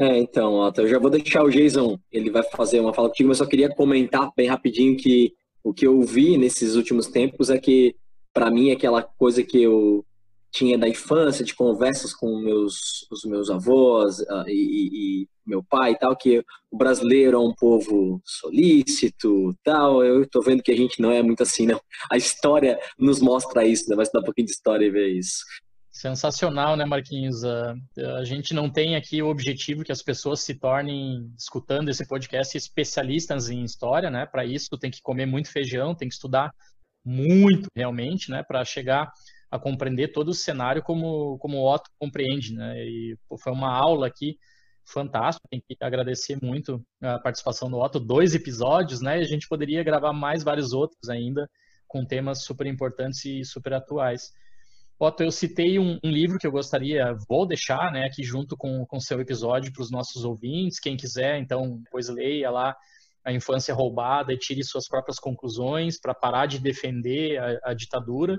É, 0.00 0.18
então, 0.18 0.54
Otto, 0.54 0.80
eu 0.80 0.88
já 0.88 0.98
vou 0.98 1.10
deixar 1.10 1.42
o 1.42 1.50
Jason, 1.50 1.98
ele 2.10 2.30
vai 2.30 2.42
fazer 2.42 2.80
uma 2.80 2.94
fala 2.94 3.08
contigo, 3.08 3.28
mas 3.28 3.38
só 3.38 3.46
queria 3.46 3.68
comentar 3.74 4.32
bem 4.34 4.48
rapidinho 4.48 4.96
que 4.96 5.34
o 5.62 5.72
que 5.72 5.86
eu 5.86 6.00
vi 6.02 6.38
nesses 6.38 6.74
últimos 6.74 7.06
tempos 7.08 7.50
é 7.50 7.58
que, 7.58 7.94
para 8.32 8.50
mim, 8.50 8.70
aquela 8.70 9.02
coisa 9.02 9.42
que 9.42 9.62
eu 9.62 10.04
tinha 10.52 10.76
da 10.76 10.86
infância, 10.86 11.44
de 11.44 11.54
conversas 11.54 12.12
com 12.14 12.38
meus, 12.38 13.06
os 13.10 13.24
meus 13.24 13.50
avós 13.50 14.18
uh, 14.20 14.44
e, 14.46 15.22
e, 15.24 15.28
meu 15.46 15.64
pai 15.64 15.92
e 15.92 15.98
tal, 15.98 16.14
que 16.14 16.44
o 16.70 16.76
brasileiro 16.76 17.38
é 17.38 17.40
um 17.40 17.54
povo 17.54 18.20
solícito 18.24 19.56
tal. 19.64 20.04
Eu 20.04 20.28
tô 20.28 20.42
vendo 20.42 20.62
que 20.62 20.70
a 20.70 20.76
gente 20.76 21.00
não 21.00 21.10
é 21.10 21.22
muito 21.22 21.42
assim, 21.42 21.66
não. 21.66 21.80
A 22.10 22.16
história 22.16 22.78
nos 22.98 23.18
mostra 23.20 23.66
isso, 23.66 23.88
né? 23.88 23.96
Vai 23.96 24.04
estudar 24.04 24.20
um 24.20 24.24
pouquinho 24.26 24.46
de 24.46 24.52
história 24.52 24.84
e 24.84 24.90
ver 24.90 25.08
isso. 25.08 25.40
Sensacional, 25.90 26.76
né, 26.76 26.84
Marquinhos? 26.84 27.42
Uh, 27.42 27.74
a 28.18 28.24
gente 28.24 28.52
não 28.52 28.70
tem 28.70 28.94
aqui 28.94 29.22
o 29.22 29.28
objetivo 29.28 29.84
que 29.84 29.92
as 29.92 30.02
pessoas 30.02 30.40
se 30.40 30.54
tornem, 30.54 31.32
escutando 31.38 31.88
esse 31.88 32.06
podcast, 32.06 32.56
especialistas 32.56 33.48
em 33.48 33.64
história, 33.64 34.10
né? 34.10 34.26
Para 34.26 34.44
isso, 34.44 34.68
tem 34.78 34.90
que 34.90 35.02
comer 35.02 35.26
muito 35.26 35.50
feijão, 35.50 35.94
tem 35.94 36.08
que 36.08 36.14
estudar 36.14 36.52
muito, 37.04 37.68
realmente, 37.74 38.30
né? 38.30 38.42
Para 38.42 38.64
chegar 38.64 39.10
a 39.52 39.58
compreender 39.58 40.08
todo 40.08 40.28
o 40.28 40.34
cenário 40.34 40.82
como, 40.82 41.36
como 41.36 41.58
o 41.58 41.70
Otto 41.70 41.90
compreende, 42.00 42.54
né? 42.54 42.74
E 42.82 43.18
pô, 43.28 43.36
foi 43.36 43.52
uma 43.52 43.70
aula 43.70 44.06
aqui 44.06 44.38
fantástica, 44.82 45.46
tem 45.50 45.60
que 45.60 45.76
agradecer 45.78 46.38
muito 46.42 46.82
a 47.02 47.18
participação 47.18 47.70
do 47.70 47.78
Otto, 47.78 48.00
dois 48.00 48.34
episódios, 48.34 49.02
né? 49.02 49.18
E 49.18 49.20
a 49.20 49.26
gente 49.26 49.46
poderia 49.46 49.84
gravar 49.84 50.14
mais 50.14 50.42
vários 50.42 50.72
outros 50.72 51.10
ainda, 51.10 51.46
com 51.86 52.02
temas 52.02 52.44
super 52.44 52.66
importantes 52.66 53.22
e 53.26 53.44
super 53.44 53.74
atuais. 53.74 54.32
Otto, 54.98 55.22
eu 55.22 55.30
citei 55.30 55.78
um, 55.78 55.98
um 56.02 56.10
livro 56.10 56.38
que 56.38 56.46
eu 56.46 56.52
gostaria, 56.52 57.14
vou 57.28 57.46
deixar, 57.46 57.92
né, 57.92 58.06
aqui 58.06 58.22
junto 58.22 58.56
com 58.56 58.86
o 58.90 59.00
seu 59.00 59.20
episódio 59.20 59.70
para 59.70 59.82
os 59.82 59.90
nossos 59.90 60.24
ouvintes, 60.24 60.80
quem 60.80 60.96
quiser, 60.96 61.38
então, 61.38 61.78
depois 61.84 62.08
leia 62.08 62.50
lá 62.50 62.74
a 63.24 63.32
infância 63.32 63.74
roubada 63.74 64.32
e 64.32 64.38
tire 64.38 64.64
suas 64.64 64.88
próprias 64.88 65.18
conclusões 65.18 66.00
para 66.00 66.14
parar 66.14 66.46
de 66.46 66.58
defender 66.58 67.38
a, 67.38 67.70
a 67.70 67.74
ditadura. 67.74 68.38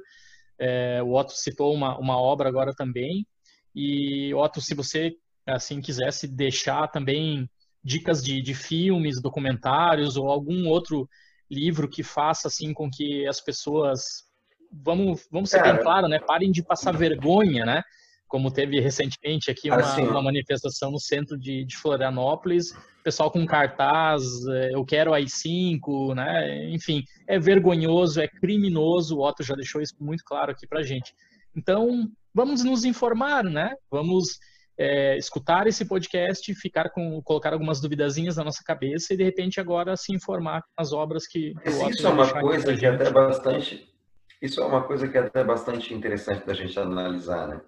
É, 0.66 1.04
o 1.04 1.14
Otto 1.14 1.34
citou 1.34 1.74
uma, 1.74 1.98
uma 2.00 2.18
obra 2.18 2.48
agora 2.48 2.74
também. 2.74 3.28
E, 3.76 4.34
Otto, 4.34 4.62
se 4.62 4.74
você 4.74 5.14
assim 5.46 5.82
quisesse 5.82 6.26
deixar 6.26 6.88
também 6.88 7.50
dicas 7.84 8.24
de, 8.24 8.42
de 8.42 8.54
filmes, 8.54 9.22
documentários 9.22 10.16
ou 10.16 10.30
algum 10.30 10.70
outro 10.70 11.08
livro 11.52 11.90
que 11.90 12.02
faça 12.02 12.48
assim 12.48 12.74
com 12.74 12.90
que 12.90 13.28
as 13.28 13.42
pessoas 13.42 14.24
vamos 14.72 15.28
vamos 15.30 15.50
ser 15.50 15.58
Cara, 15.58 15.74
bem 15.74 15.84
claro, 15.84 16.08
né? 16.08 16.18
Parem 16.20 16.50
de 16.50 16.64
passar 16.64 16.94
vergonha, 16.94 17.66
né? 17.66 17.84
Como 18.26 18.50
teve 18.50 18.80
recentemente 18.80 19.52
aqui 19.52 19.70
uma, 19.70 19.82
assim, 19.82 20.04
uma 20.04 20.22
manifestação 20.22 20.92
no 20.92 21.00
centro 21.00 21.38
de, 21.38 21.66
de 21.66 21.78
Florianópolis, 21.78 22.74
pessoal 23.04 23.30
com 23.30 23.46
cartaz, 23.46 24.24
é, 24.48 24.74
eu 24.74 24.86
quero 24.86 25.14
AI-5, 25.14 26.16
né? 26.16 26.70
Enfim, 26.70 27.04
é 27.28 27.38
vergonhoso, 27.38 28.22
é 28.22 28.28
criminoso, 28.28 29.18
o 29.18 29.28
Otto 29.28 29.44
já 29.44 29.56
deixou 29.56 29.82
isso 29.82 29.96
muito 30.00 30.24
claro 30.24 30.52
aqui 30.52 30.66
pra 30.68 30.82
gente. 30.82 31.14
Então, 31.56 32.08
vamos 32.34 32.64
nos 32.64 32.86
informar, 32.86 33.44
né? 33.44 33.76
Vamos 33.92 34.40
é, 34.78 35.18
escutar 35.18 35.68
esse 35.68 35.86
podcast, 35.86 36.54
ficar 36.56 36.90
com, 36.90 37.22
colocar 37.22 37.54
algumas 37.54 37.80
duvidazinhas 37.80 38.38
na 38.38 38.44
nossa 38.44 38.64
cabeça 38.66 39.14
e 39.14 39.18
de 39.18 39.24
repente 39.24 39.60
agora 39.60 39.96
se 39.96 40.14
informar 40.14 40.62
com 40.62 40.82
as 40.82 40.94
obras 40.94 41.28
que 41.28 41.54
o 41.66 41.90
Isso 41.90 42.08
é 42.08 42.10
uma 42.10 42.42
coisa 42.42 42.76
que 42.76 42.86
é 42.86 42.90
até 42.90 43.12
bastante, 43.12 43.94
isso 44.42 44.62
é 44.62 44.66
uma 44.66 44.84
coisa 44.84 45.08
que 45.08 45.18
é 45.18 45.22
até 45.22 45.44
bastante 45.44 45.94
interessante 45.94 46.46
da 46.46 46.54
gente 46.54 46.78
analisar, 46.80 47.48
né? 47.48 47.62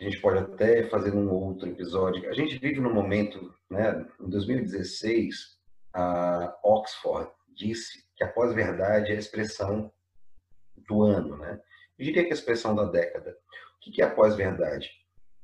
A 0.00 0.04
gente 0.04 0.20
pode 0.20 0.38
até 0.38 0.84
fazer 0.84 1.12
num 1.12 1.30
outro 1.30 1.68
episódio. 1.68 2.28
A 2.30 2.32
gente 2.32 2.58
vive 2.58 2.80
num 2.80 2.92
momento, 2.92 3.54
né? 3.68 4.06
Em 4.18 4.28
2016, 4.30 5.58
a 5.92 6.58
Oxford 6.64 7.30
disse 7.54 8.04
que 8.16 8.24
a 8.24 8.28
pós-verdade 8.28 9.12
é 9.12 9.16
a 9.16 9.18
expressão 9.18 9.92
do 10.88 11.02
ano, 11.02 11.36
né? 11.36 11.60
Eu 11.98 12.04
diria 12.06 12.22
que 12.22 12.30
é 12.30 12.32
a 12.32 12.34
expressão 12.34 12.74
da 12.74 12.84
década. 12.84 13.36
O 13.76 13.90
que 13.90 14.00
é 14.00 14.06
a 14.06 14.10
pós-verdade? 14.10 14.90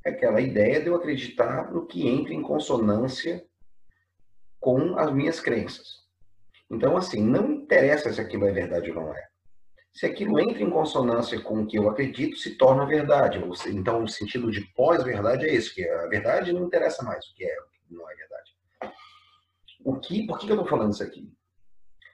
é 0.07 0.11
aquela 0.11 0.41
ideia 0.41 0.81
de 0.81 0.87
eu 0.87 0.95
acreditar 0.95 1.73
no 1.73 1.85
que 1.85 2.07
entra 2.07 2.33
em 2.33 2.41
consonância 2.41 3.45
com 4.61 4.97
as 4.97 5.13
minhas 5.13 5.41
crenças. 5.41 6.07
Então, 6.71 6.97
assim, 6.97 7.21
não 7.21 7.53
interessa 7.53 8.13
se 8.13 8.21
aquilo 8.21 8.47
é 8.47 8.53
verdade 8.53 8.91
ou 8.91 8.97
não 8.97 9.13
é. 9.13 9.29
Se 9.97 10.07
aquilo 10.07 10.39
entra 10.39 10.63
em 10.63 10.71
consonância 10.71 11.41
com 11.41 11.63
o 11.63 11.67
que 11.67 11.79
eu 11.79 11.89
acredito, 11.89 12.37
se 12.37 12.57
torna 12.57 12.87
verdade. 12.87 13.43
Então, 13.69 14.05
o 14.05 14.09
sentido 14.09 14.51
de 14.51 14.61
pós-verdade 14.75 15.47
é 15.47 15.55
isso, 15.55 15.75
que 15.75 15.89
a 15.89 16.07
verdade 16.07 16.53
não 16.53 16.65
interessa 16.65 17.03
mais 17.03 17.27
o 17.27 17.35
que 17.35 17.45
é, 17.45 17.61
o 17.61 17.65
que 17.71 17.95
não 17.95 18.11
é 18.11 18.15
verdade. 18.15 18.57
O 19.85 19.99
que, 19.99 20.27
por 20.27 20.39
que 20.39 20.51
eu 20.51 20.57
estou 20.57 20.69
falando 20.69 20.93
isso 20.93 21.03
aqui? 21.03 21.33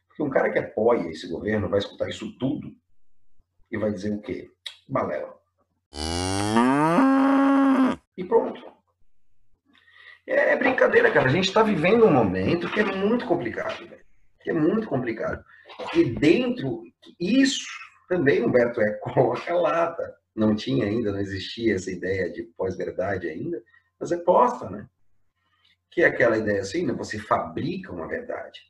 Porque 0.07 0.23
um 0.23 0.31
cara 0.31 0.53
que 0.53 0.59
apoia 0.59 1.11
esse 1.11 1.29
governo 1.29 1.69
vai 1.69 1.81
escutar 1.81 2.09
isso 2.09 2.39
tudo 2.39 2.73
e 3.71 3.77
vai 3.77 3.91
dizer 3.91 4.15
o 4.15 4.21
quê? 4.21 4.49
Balela 4.89 5.43
e 8.17 8.25
pronto. 8.25 8.61
É, 10.27 10.53
é 10.53 10.57
brincadeira, 10.57 11.11
cara. 11.11 11.27
A 11.27 11.33
gente 11.33 11.49
está 11.49 11.63
vivendo 11.63 12.07
um 12.07 12.13
momento 12.13 12.71
que 12.71 12.81
é 12.81 12.85
muito 12.85 13.27
complicado. 13.27 13.89
Que 14.41 14.51
é 14.51 14.53
muito 14.53 14.87
complicado. 14.89 15.45
E 15.95 16.05
dentro, 16.05 16.83
isso 17.19 17.67
também 18.09 18.45
Humberto 18.45 18.81
é 18.81 18.93
coloca 18.95 19.55
lata. 19.55 20.15
Não 20.35 20.55
tinha 20.55 20.87
ainda, 20.87 21.13
não 21.13 21.21
existia 21.21 21.75
essa 21.75 21.91
ideia 21.91 22.31
de 22.31 22.43
pós-verdade 22.57 23.29
ainda, 23.29 23.63
mas 23.99 24.13
é 24.13 24.17
posta, 24.19 24.69
né? 24.71 24.89
Que 25.91 26.03
é 26.03 26.07
aquela 26.07 26.39
ideia 26.39 26.61
assim, 26.61 26.87
né? 26.87 26.93
Você 26.95 27.19
fabrica 27.19 27.93
uma 27.93 28.09
verdade. 28.09 28.61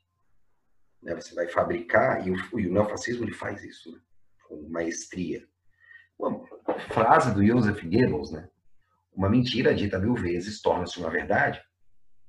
Né? 1.02 1.14
Você 1.14 1.34
vai 1.34 1.48
fabricar, 1.48 2.26
e 2.26 2.30
o, 2.30 2.60
e 2.60 2.66
o 2.66 2.72
neofascismo 2.72 3.24
ele 3.24 3.32
faz 3.32 3.62
isso 3.64 3.92
né? 3.92 4.00
com 4.48 4.68
maestria. 4.68 5.46
Uma 6.18 6.44
frase 6.90 7.34
do 7.34 7.44
Joseph 7.44 7.82
Goebbels, 7.82 8.30
né? 8.30 8.48
Uma 9.12 9.28
mentira 9.28 9.74
dita 9.74 9.98
mil 9.98 10.14
vezes 10.14 10.62
torna-se 10.62 10.98
uma 10.98 11.10
verdade, 11.10 11.60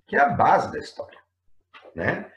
que 0.07 0.15
é 0.15 0.19
a 0.19 0.29
base 0.29 0.71
da 0.71 0.79
história, 0.79 1.19
né? 1.95 2.32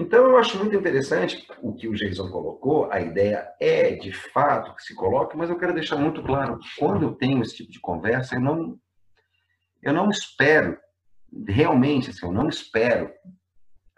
Então, 0.00 0.24
eu 0.24 0.38
acho 0.38 0.56
muito 0.56 0.74
interessante 0.74 1.46
o 1.60 1.74
que 1.74 1.86
o 1.86 1.94
Jason 1.94 2.30
colocou. 2.30 2.90
A 2.90 3.02
ideia 3.02 3.46
é, 3.60 3.96
de 3.96 4.10
fato, 4.10 4.74
que 4.74 4.82
se 4.82 4.94
coloque, 4.94 5.36
mas 5.36 5.50
eu 5.50 5.58
quero 5.58 5.74
deixar 5.74 5.96
muito 5.96 6.22
claro 6.22 6.58
que 6.58 6.68
quando 6.78 7.02
eu 7.02 7.14
tenho 7.14 7.42
esse 7.42 7.56
tipo 7.56 7.70
de 7.70 7.78
conversa, 7.78 8.36
eu 8.36 8.40
não, 8.40 8.80
eu 9.82 9.92
não 9.92 10.08
espero, 10.08 10.78
realmente, 11.46 12.08
assim, 12.08 12.24
eu 12.24 12.32
não 12.32 12.48
espero 12.48 13.12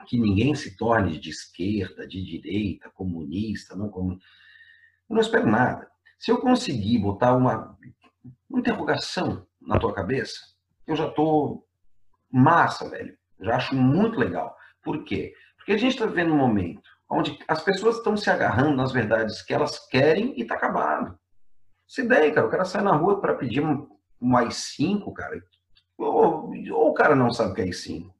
que 0.09 0.19
ninguém 0.19 0.57
se 0.57 0.77
torne 0.77 1.21
de 1.21 1.31
esquerda, 1.31 2.05
de 2.05 2.21
direita, 2.21 2.91
comunista, 2.91 3.77
não 3.77 3.89
como. 3.89 4.15
Eu 5.09 5.15
não 5.15 5.21
espero 5.21 5.47
nada. 5.47 5.89
Se 6.19 6.33
eu 6.33 6.41
conseguir 6.41 6.99
botar 6.99 7.37
uma 7.37 7.79
interrogação 8.51 9.47
na 9.61 9.79
tua 9.79 9.95
cabeça, 9.95 10.41
eu 10.85 10.97
já 10.97 11.07
estou 11.07 11.65
massa, 12.29 12.91
velho. 12.91 13.17
Já 13.41 13.55
acho 13.55 13.77
muito 13.77 14.19
legal. 14.19 14.57
Por 14.83 15.05
quê? 15.05 15.33
Porque 15.63 15.73
a 15.73 15.79
gente 15.79 15.93
está 15.93 16.07
vivendo 16.07 16.33
um 16.33 16.37
momento 16.37 16.83
onde 17.09 17.39
as 17.47 17.63
pessoas 17.63 17.99
estão 17.99 18.17
se 18.17 18.29
agarrando 18.31 18.75
nas 18.75 18.91
verdades 18.91 19.43
que 19.43 19.55
elas 19.55 19.79
querem 19.87 20.35
e 20.37 20.43
está 20.43 20.55
acabado. 20.57 21.17
Se 21.87 22.03
ideia, 22.03 22.33
cara, 22.33 22.47
o 22.47 22.51
cara 22.51 22.65
sai 22.65 22.83
na 22.83 22.97
rua 22.97 23.21
para 23.21 23.35
pedir 23.35 23.63
um, 23.63 23.87
um 24.21 24.37
AI-5, 24.37 25.13
cara, 25.13 25.41
ou, 25.99 26.51
ou, 26.71 26.89
o 26.89 26.95
cara 26.95 27.15
não 27.15 27.31
sabe 27.31 27.53
o 27.53 27.55
que 27.55 27.61
é 27.61 27.65
AI-5, 27.65 28.11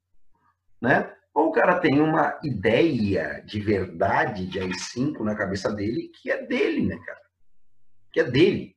né? 0.81 1.13
Ou 1.35 1.49
o 1.49 1.53
cara 1.53 1.81
tem 1.81 2.01
uma 2.01 2.39
ideia 2.45 3.43
de 3.47 3.59
verdade 3.59 4.47
de 4.47 4.61
AI-5 4.61 5.21
na 5.21 5.35
cabeça 5.35 5.73
dele 5.73 6.13
que 6.21 6.31
é 6.31 6.47
dele, 6.47 6.87
né, 6.87 6.99
cara? 7.05 7.21
Que 8.13 8.21
é 8.21 8.25
dele. 8.25 8.77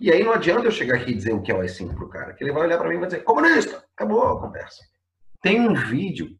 E 0.00 0.10
aí 0.10 0.24
não 0.24 0.32
adianta 0.32 0.66
eu 0.66 0.70
chegar 0.72 0.96
aqui 0.96 1.10
e 1.10 1.14
dizer 1.14 1.34
o 1.34 1.42
que 1.42 1.52
é 1.52 1.54
o 1.54 1.60
AI-5 1.60 1.94
pro 1.94 2.08
cara, 2.08 2.32
que 2.32 2.42
ele 2.42 2.52
vai 2.52 2.62
olhar 2.62 2.78
para 2.78 2.88
mim 2.88 2.96
e 2.96 2.98
vai 2.98 3.08
dizer, 3.08 3.22
comunista! 3.22 3.84
Acabou 3.94 4.22
a 4.22 4.40
conversa. 4.40 4.82
Tem 5.42 5.60
um 5.60 5.74
vídeo 5.74 6.34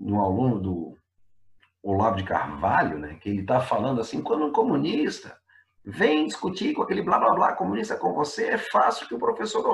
um 0.00 0.20
aluno 0.20 0.58
do 0.58 0.98
Olavo 1.82 2.16
de 2.16 2.24
Carvalho, 2.24 2.98
né, 2.98 3.18
que 3.20 3.28
ele 3.28 3.42
está 3.42 3.60
falando 3.60 4.00
assim, 4.00 4.22
quando 4.22 4.46
um 4.46 4.52
comunista 4.52 5.38
vem 5.84 6.26
discutir 6.26 6.74
com 6.74 6.82
aquele 6.82 7.02
blá 7.02 7.18
blá 7.18 7.34
blá 7.34 7.52
comunista 7.54 7.96
com 7.96 8.12
você, 8.14 8.48
é 8.48 8.58
fácil 8.58 9.06
que 9.08 9.14
o 9.14 9.18
professor 9.18 9.64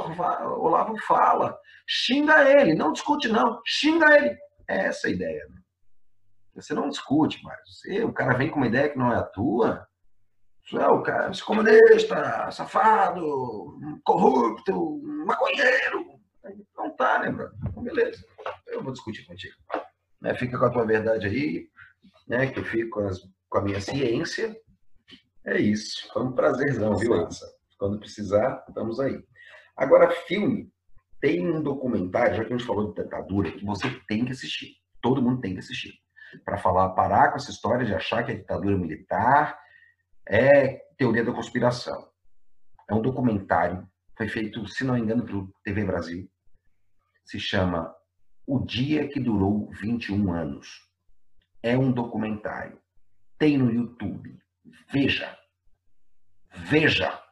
Olavo 0.59 0.97
fala. 0.99 1.59
Xinga 1.87 2.49
ele, 2.49 2.75
não 2.75 2.93
discute 2.93 3.29
não, 3.29 3.61
xinga 3.65 4.17
ele. 4.17 4.37
É 4.69 4.87
essa 4.87 5.09
a 5.09 5.11
ideia. 5.11 5.47
Né? 5.49 5.61
Você 6.55 6.75
não 6.75 6.89
discute 6.89 7.43
mais. 7.43 7.61
Você, 7.69 8.05
o 8.05 8.13
cara 8.13 8.37
vem 8.37 8.51
com 8.51 8.57
uma 8.57 8.67
ideia 8.67 8.89
que 8.89 8.99
não 8.99 9.13
é 9.13 9.17
a 9.17 9.23
tua, 9.23 9.87
é 10.73 10.87
o 10.89 11.03
cara, 11.03 11.31
é 11.31 11.41
comunista, 11.45 12.51
safado, 12.51 13.79
corrupto, 14.05 15.01
maconheiro. 15.25 16.17
Não 16.77 16.91
tá, 16.91 17.21
né, 17.21 17.31
brother? 17.31 17.57
Então, 17.69 17.83
beleza. 17.83 18.25
Eu 18.67 18.83
vou 18.83 18.93
discutir 18.93 19.25
contigo. 19.27 19.55
Né? 20.27 20.35
Fica 20.35 20.59
com 20.59 20.65
a 20.65 20.71
tua 20.71 20.85
verdade 20.85 21.27
aí, 21.27 21.69
né? 22.27 22.49
que 22.49 22.59
eu 22.59 22.65
fico 22.65 22.91
com, 23.01 23.07
as, 23.07 23.21
com 23.49 23.59
a 23.59 23.63
minha 23.63 23.81
ciência. 23.81 24.57
É 25.45 25.61
isso. 25.61 26.09
Foi 26.13 26.25
um 26.25 26.33
prazerzão, 26.33 26.97
viu, 26.97 27.15
Ansa? 27.15 27.47
Quando 27.79 28.01
precisar, 28.01 28.65
estamos 28.69 28.99
aí. 28.99 29.23
Agora, 29.77 30.11
filme. 30.11 30.75
Tem 31.19 31.51
um 31.51 31.63
documentário, 31.63 32.37
já 32.37 32.45
que 32.45 32.53
a 32.53 32.57
gente 32.57 32.67
falou 32.67 32.93
de 32.93 33.03
ditadura, 33.03 33.51
que 33.51 33.65
você 33.65 33.89
tem 34.07 34.25
que 34.25 34.33
assistir. 34.33 34.77
Todo 35.01 35.23
mundo 35.23 35.41
tem 35.41 35.55
que 35.55 35.61
assistir. 35.61 35.95
Para 36.45 36.59
falar, 36.59 36.91
parar 36.91 37.31
com 37.31 37.37
essa 37.37 37.51
história 37.51 37.87
de 37.87 37.95
achar 37.95 38.23
que 38.23 38.33
a 38.33 38.35
ditadura 38.35 38.77
militar 38.77 39.59
é 40.29 40.85
teoria 40.99 41.25
da 41.25 41.33
conspiração. 41.33 42.07
É 42.89 42.95
um 42.95 43.01
documentário, 43.01 43.89
foi 44.17 44.29
feito, 44.29 44.69
se 44.69 44.85
não 44.85 44.95
me 44.95 45.01
engano, 45.01 45.25
pelo 45.25 45.51
TV 45.65 45.85
Brasil. 45.85 46.31
Se 47.25 47.41
chama 47.41 47.95
o 48.47 48.61
Dia 48.65 49.09
que 49.09 49.19
Durou 49.19 49.69
21 49.73 50.33
Anos. 50.33 50.87
É 51.63 51.77
um 51.77 51.91
documentário. 51.91 52.81
Tem 53.39 53.59
no 53.59 53.71
YouTube. 53.71 54.39
Veja. 54.93 55.37
Veja. 56.55 57.23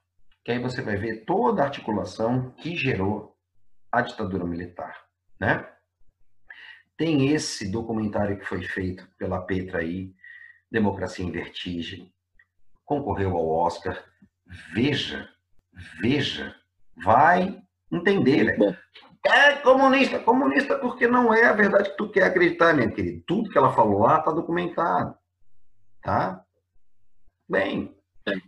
Que 0.45 0.53
aí 0.53 0.59
você 0.59 0.83
vai 0.83 0.97
ver 0.97 1.25
toda 1.25 1.63
a 1.63 1.67
articulação 1.67 2.51
que 2.53 2.77
gerou 2.77 3.39
a 3.91 4.03
ditadura 4.03 4.45
militar. 4.45 5.05
Né? 5.41 5.67
Tem 6.97 7.29
esse 7.29 7.71
documentário 7.71 8.39
que 8.39 8.45
foi 8.45 8.63
feito 8.63 9.09
pela 9.17 9.41
Petra 9.41 9.79
aí, 9.79 10.15
Democracia 10.71 11.25
em 11.25 11.31
Vertigem. 11.31 12.13
Concorreu 12.85 13.37
ao 13.37 13.49
Oscar. 13.49 14.05
Veja. 14.75 15.31
Veja. 16.01 16.55
Vai 16.97 17.63
entender, 17.91 18.57
velho. 18.57 18.77
É 19.27 19.53
comunista. 19.57 20.19
Comunista 20.19 20.79
porque 20.79 21.07
não 21.07 21.33
é 21.33 21.47
a 21.47 21.53
verdade 21.53 21.91
que 21.91 21.97
tu 21.97 22.11
quer 22.11 22.25
acreditar, 22.25 22.75
minha 22.75 22.91
querida. 22.91 23.23
Tudo 23.27 23.51
que 23.51 23.57
ela 23.57 23.73
falou 23.73 24.01
lá 24.01 24.19
está 24.19 24.31
documentado. 24.31 25.15
Tá? 26.03 26.45
Bem, 27.49 27.97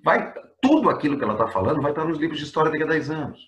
vai, 0.04 0.34
tudo 0.60 0.90
aquilo 0.90 1.16
que 1.16 1.24
ela 1.24 1.32
está 1.32 1.48
falando 1.48 1.80
vai 1.80 1.92
estar 1.92 2.04
nos 2.04 2.18
livros 2.18 2.38
de 2.38 2.44
história 2.44 2.70
daqui 2.70 2.82
a 2.82 2.86
10 2.86 3.10
anos. 3.10 3.40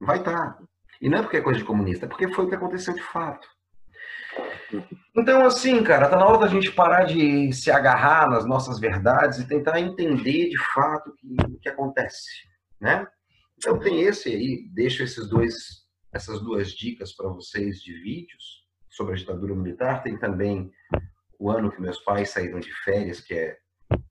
Vai 0.00 0.18
estar. 0.18 0.58
E 1.00 1.08
não 1.08 1.18
é 1.18 1.22
porque 1.22 1.38
é 1.38 1.40
coisa 1.40 1.58
de 1.58 1.64
comunista, 1.64 2.06
é 2.06 2.08
porque 2.08 2.32
foi 2.32 2.44
o 2.44 2.48
que 2.48 2.54
aconteceu 2.54 2.94
de 2.94 3.02
fato. 3.02 3.48
Então, 5.16 5.44
assim, 5.44 5.82
cara, 5.82 6.08
tá 6.08 6.16
na 6.16 6.26
hora 6.26 6.38
da 6.38 6.46
gente 6.46 6.70
parar 6.70 7.04
de 7.04 7.52
se 7.52 7.70
agarrar 7.70 8.28
nas 8.28 8.46
nossas 8.46 8.78
verdades 8.78 9.38
e 9.38 9.48
tentar 9.48 9.80
entender 9.80 10.48
de 10.48 10.58
fato 10.72 11.10
o 11.10 11.14
que, 11.14 11.58
que 11.62 11.68
acontece, 11.68 12.28
né? 12.80 13.06
Então 13.56 13.78
tem 13.78 14.02
esse 14.02 14.28
aí, 14.28 14.68
deixo 14.72 15.02
esses 15.02 15.28
dois 15.28 15.79
essas 16.12 16.40
duas 16.40 16.72
dicas 16.72 17.14
para 17.14 17.28
vocês 17.28 17.80
de 17.80 17.92
vídeos 18.00 18.66
sobre 18.88 19.14
a 19.14 19.16
ditadura 19.16 19.54
militar. 19.54 20.02
Tem 20.02 20.18
também 20.18 20.70
o 21.38 21.50
ano 21.50 21.70
que 21.70 21.80
meus 21.80 22.00
pais 22.00 22.30
saíram 22.30 22.60
de 22.60 22.72
férias, 22.84 23.20
que 23.20 23.34
é 23.34 23.56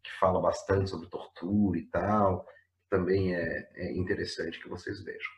que 0.04 0.12
fala 0.20 0.42
bastante 0.42 0.90
sobre 0.90 1.10
tortura 1.10 1.78
e 1.78 1.86
tal. 1.88 2.46
Também 2.90 3.36
é, 3.36 3.70
é 3.76 3.98
interessante 3.98 4.60
que 4.62 4.70
vocês 4.70 5.02
vejam. 5.04 5.32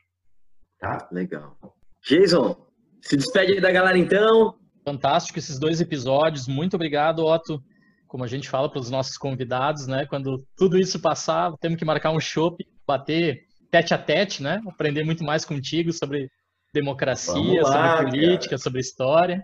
Tá? 0.79 1.07
Legal. 1.11 1.57
Jason, 2.03 2.67
se 3.01 3.17
despede 3.17 3.59
da 3.59 3.71
galera 3.71 3.97
então. 3.97 4.57
Fantástico 4.83 5.37
esses 5.37 5.59
dois 5.59 5.79
episódios. 5.79 6.47
Muito 6.47 6.75
obrigado, 6.75 7.25
Otto. 7.25 7.61
Como 8.07 8.23
a 8.23 8.27
gente 8.27 8.49
fala 8.49 8.69
para 8.69 8.79
os 8.79 8.89
nossos 8.89 9.17
convidados, 9.17 9.85
né? 9.87 10.05
Quando 10.07 10.43
tudo 10.57 10.77
isso 10.77 10.99
passar, 10.99 11.51
temos 11.59 11.77
que 11.77 11.85
marcar 11.85 12.11
um 12.11 12.19
shopping, 12.19 12.65
bater 12.85 13.45
tete 13.69 13.93
a 13.93 13.97
tete, 13.97 14.41
né? 14.41 14.59
Aprender 14.67 15.03
muito 15.03 15.23
mais 15.23 15.45
contigo 15.45 15.93
sobre 15.93 16.29
democracia, 16.73 17.61
lá, 17.63 17.97
sobre 17.97 18.11
política, 18.11 18.49
cara. 18.51 18.61
sobre 18.61 18.81
história. 18.81 19.43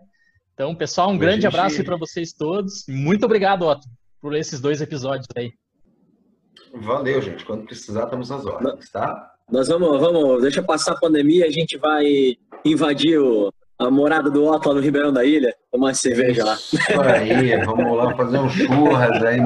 Então, 0.53 0.73
pessoal, 0.75 1.09
um 1.09 1.11
Hoje 1.11 1.19
grande 1.19 1.41
gente... 1.41 1.47
abraço 1.47 1.83
para 1.83 1.97
vocês 1.97 2.33
todos. 2.33 2.85
Muito 2.87 3.25
obrigado, 3.25 3.63
Otto, 3.63 3.87
por 4.21 4.35
esses 4.35 4.59
dois 4.59 4.81
episódios 4.81 5.27
aí. 5.35 5.51
Valeu, 6.73 7.21
gente. 7.21 7.45
Quando 7.45 7.65
precisar, 7.65 8.05
estamos 8.05 8.31
às 8.31 8.45
ordens, 8.45 8.89
tá? 8.89 9.33
Nós 9.51 9.67
vamos, 9.67 9.99
vamos, 9.99 10.41
deixa 10.41 10.61
passar 10.61 10.93
a 10.93 10.99
pandemia, 10.99 11.45
a 11.45 11.51
gente 11.51 11.77
vai 11.77 12.35
invadir 12.65 13.17
o, 13.17 13.53
a 13.79 13.89
morada 13.89 14.29
do 14.29 14.45
Otto 14.45 14.67
lá 14.67 14.75
no 14.75 14.81
Ribeirão 14.81 15.13
da 15.13 15.23
Ilha, 15.23 15.55
tomar 15.71 15.87
uma 15.87 15.93
cerveja 15.93 16.43
lá. 16.43 16.55
Isso 16.55 17.01
aí, 17.01 17.65
vamos 17.65 17.97
lá 17.97 18.15
fazer 18.15 18.39
um 18.39 18.49
churras 18.49 19.23
aí, 19.23 19.39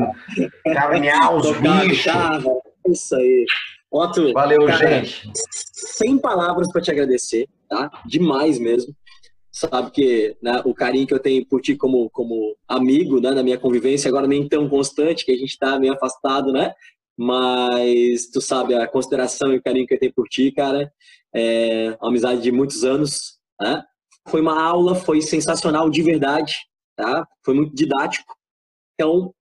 caminhar 0.74 1.36
os 1.36 1.46
bichos. 1.60 2.14
Isso 2.88 3.16
aí. 3.16 3.46
Otto, 3.92 4.34
valeu, 4.34 4.66
cara, 4.66 5.04
gente. 5.04 5.30
Sem 5.36 6.18
palavras 6.18 6.72
para 6.72 6.82
te 6.82 6.90
agradecer, 6.90 7.48
tá? 7.72 7.90
Demais 8.06 8.60
mesmo. 8.60 8.94
Sabe 9.50 9.92
que 9.92 10.36
né, 10.42 10.62
o 10.66 10.74
carinho 10.74 11.08
que 11.08 11.14
eu 11.14 11.20
tenho 11.20 11.46
por 11.46 11.62
ti 11.62 11.76
como, 11.76 12.10
como 12.10 12.56
amigo, 12.68 13.22
né, 13.22 13.32
na 13.32 13.42
minha 13.42 13.58
convivência, 13.58 14.10
agora 14.10 14.28
nem 14.28 14.48
tão 14.48 14.68
constante, 14.68 15.26
que 15.26 15.32
a 15.32 15.38
gente 15.38 15.52
está 15.52 15.80
meio 15.80 15.94
afastado, 15.94 16.52
né? 16.52 16.74
Mas 17.18 18.30
tu 18.30 18.42
sabe 18.42 18.76
a 18.76 18.88
consideração 18.88 19.54
e 19.54 19.58
o 19.58 19.64
carinho 19.64 19.88
que 19.88 19.94
eu 19.94 20.00
tenho 20.00 20.14
por 20.14 20.28
ti, 20.28 20.52
cara. 20.52 20.92
É 21.34 21.98
uma 22.02 22.10
amizade 22.10 22.42
de 22.42 22.52
muitos 22.52 22.84
anos, 22.84 23.40
né? 23.60 23.84
Foi 24.28 24.42
uma 24.42 24.62
aula, 24.62 24.96
foi 24.96 25.22
sensacional 25.22 25.90
de 25.90 26.02
verdade, 26.04 26.56
tá? 26.96 27.26
Foi 27.44 27.54
muito 27.54 27.74
didático. 27.74 28.36
Então, 28.94 29.34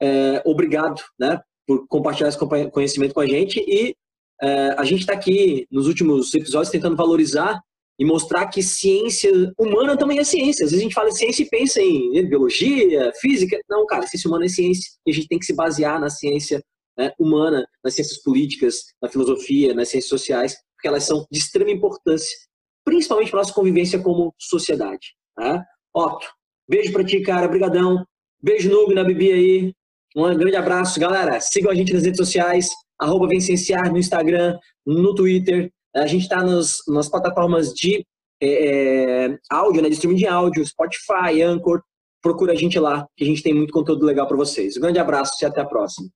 é, 0.00 0.42
obrigado, 0.44 1.02
né? 1.18 1.40
por 1.68 1.86
compartilhar 1.86 2.30
esse 2.30 2.38
conhecimento 2.70 3.12
com 3.12 3.20
a 3.20 3.26
gente 3.26 3.60
e 3.60 3.94
é, 4.40 4.74
a 4.78 4.84
gente 4.84 5.00
está 5.00 5.12
aqui 5.12 5.66
nos 5.70 5.86
últimos 5.86 6.34
episódios 6.34 6.70
tentando 6.70 6.96
valorizar 6.96 7.60
e 7.98 8.04
mostrar 8.04 8.46
que 8.46 8.62
ciência 8.62 9.30
humana 9.58 9.96
também 9.96 10.18
é 10.18 10.24
ciência. 10.24 10.64
Às 10.64 10.70
vezes 10.70 10.80
a 10.80 10.82
gente 10.84 10.94
fala 10.94 11.10
ciência 11.10 11.42
e 11.42 11.48
pensa 11.48 11.80
em 11.80 12.26
biologia, 12.28 13.12
física. 13.20 13.58
Não, 13.68 13.84
cara, 13.86 14.06
ciência 14.06 14.28
humana 14.28 14.44
é 14.44 14.48
ciência 14.48 14.88
e 15.04 15.10
a 15.10 15.14
gente 15.14 15.26
tem 15.26 15.38
que 15.38 15.46
se 15.46 15.54
basear 15.54 16.00
na 16.00 16.08
ciência 16.08 16.62
né, 16.96 17.12
humana, 17.18 17.66
nas 17.82 17.94
ciências 17.94 18.22
políticas, 18.22 18.82
na 19.02 19.08
filosofia, 19.08 19.74
nas 19.74 19.88
ciências 19.88 20.08
sociais, 20.08 20.56
porque 20.74 20.86
elas 20.88 21.04
são 21.04 21.26
de 21.30 21.38
extrema 21.38 21.70
importância, 21.70 22.36
principalmente 22.84 23.30
para 23.30 23.40
nossa 23.40 23.52
convivência 23.52 23.98
como 23.98 24.32
sociedade. 24.38 25.14
Tá? 25.34 25.64
Otto, 25.94 26.26
beijo 26.68 26.92
para 26.92 27.04
ti, 27.04 27.20
cara. 27.20 27.46
Obrigadão. 27.46 28.04
Beijo 28.40 28.70
no 28.70 28.94
na 28.94 29.02
Bibi 29.02 29.32
aí. 29.32 29.74
Um 30.16 30.36
grande 30.36 30.56
abraço, 30.56 30.98
galera. 31.00 31.40
Sigam 31.40 31.70
a 31.70 31.74
gente 31.74 31.92
nas 31.92 32.04
redes 32.04 32.18
sociais, 32.18 32.70
arroba 32.98 33.26
Vencenciar 33.28 33.90
no 33.90 33.98
Instagram, 33.98 34.56
no 34.86 35.14
Twitter. 35.14 35.70
A 36.02 36.06
gente 36.06 36.22
está 36.22 36.42
nas 36.42 37.08
plataformas 37.08 37.72
de 37.72 38.04
é, 38.40 39.26
é, 39.26 39.38
áudio, 39.50 39.82
né, 39.82 39.88
de 39.88 39.94
streaming 39.94 40.18
de 40.18 40.26
áudio, 40.26 40.64
Spotify, 40.64 41.42
Anchor. 41.42 41.82
Procura 42.22 42.52
a 42.52 42.56
gente 42.56 42.78
lá, 42.78 43.06
que 43.16 43.24
a 43.24 43.26
gente 43.26 43.42
tem 43.42 43.54
muito 43.54 43.72
conteúdo 43.72 44.04
legal 44.04 44.26
para 44.26 44.36
vocês. 44.36 44.76
Um 44.76 44.80
grande 44.80 44.98
abraço 44.98 45.32
e 45.42 45.46
até 45.46 45.60
a 45.60 45.64
próxima. 45.64 46.08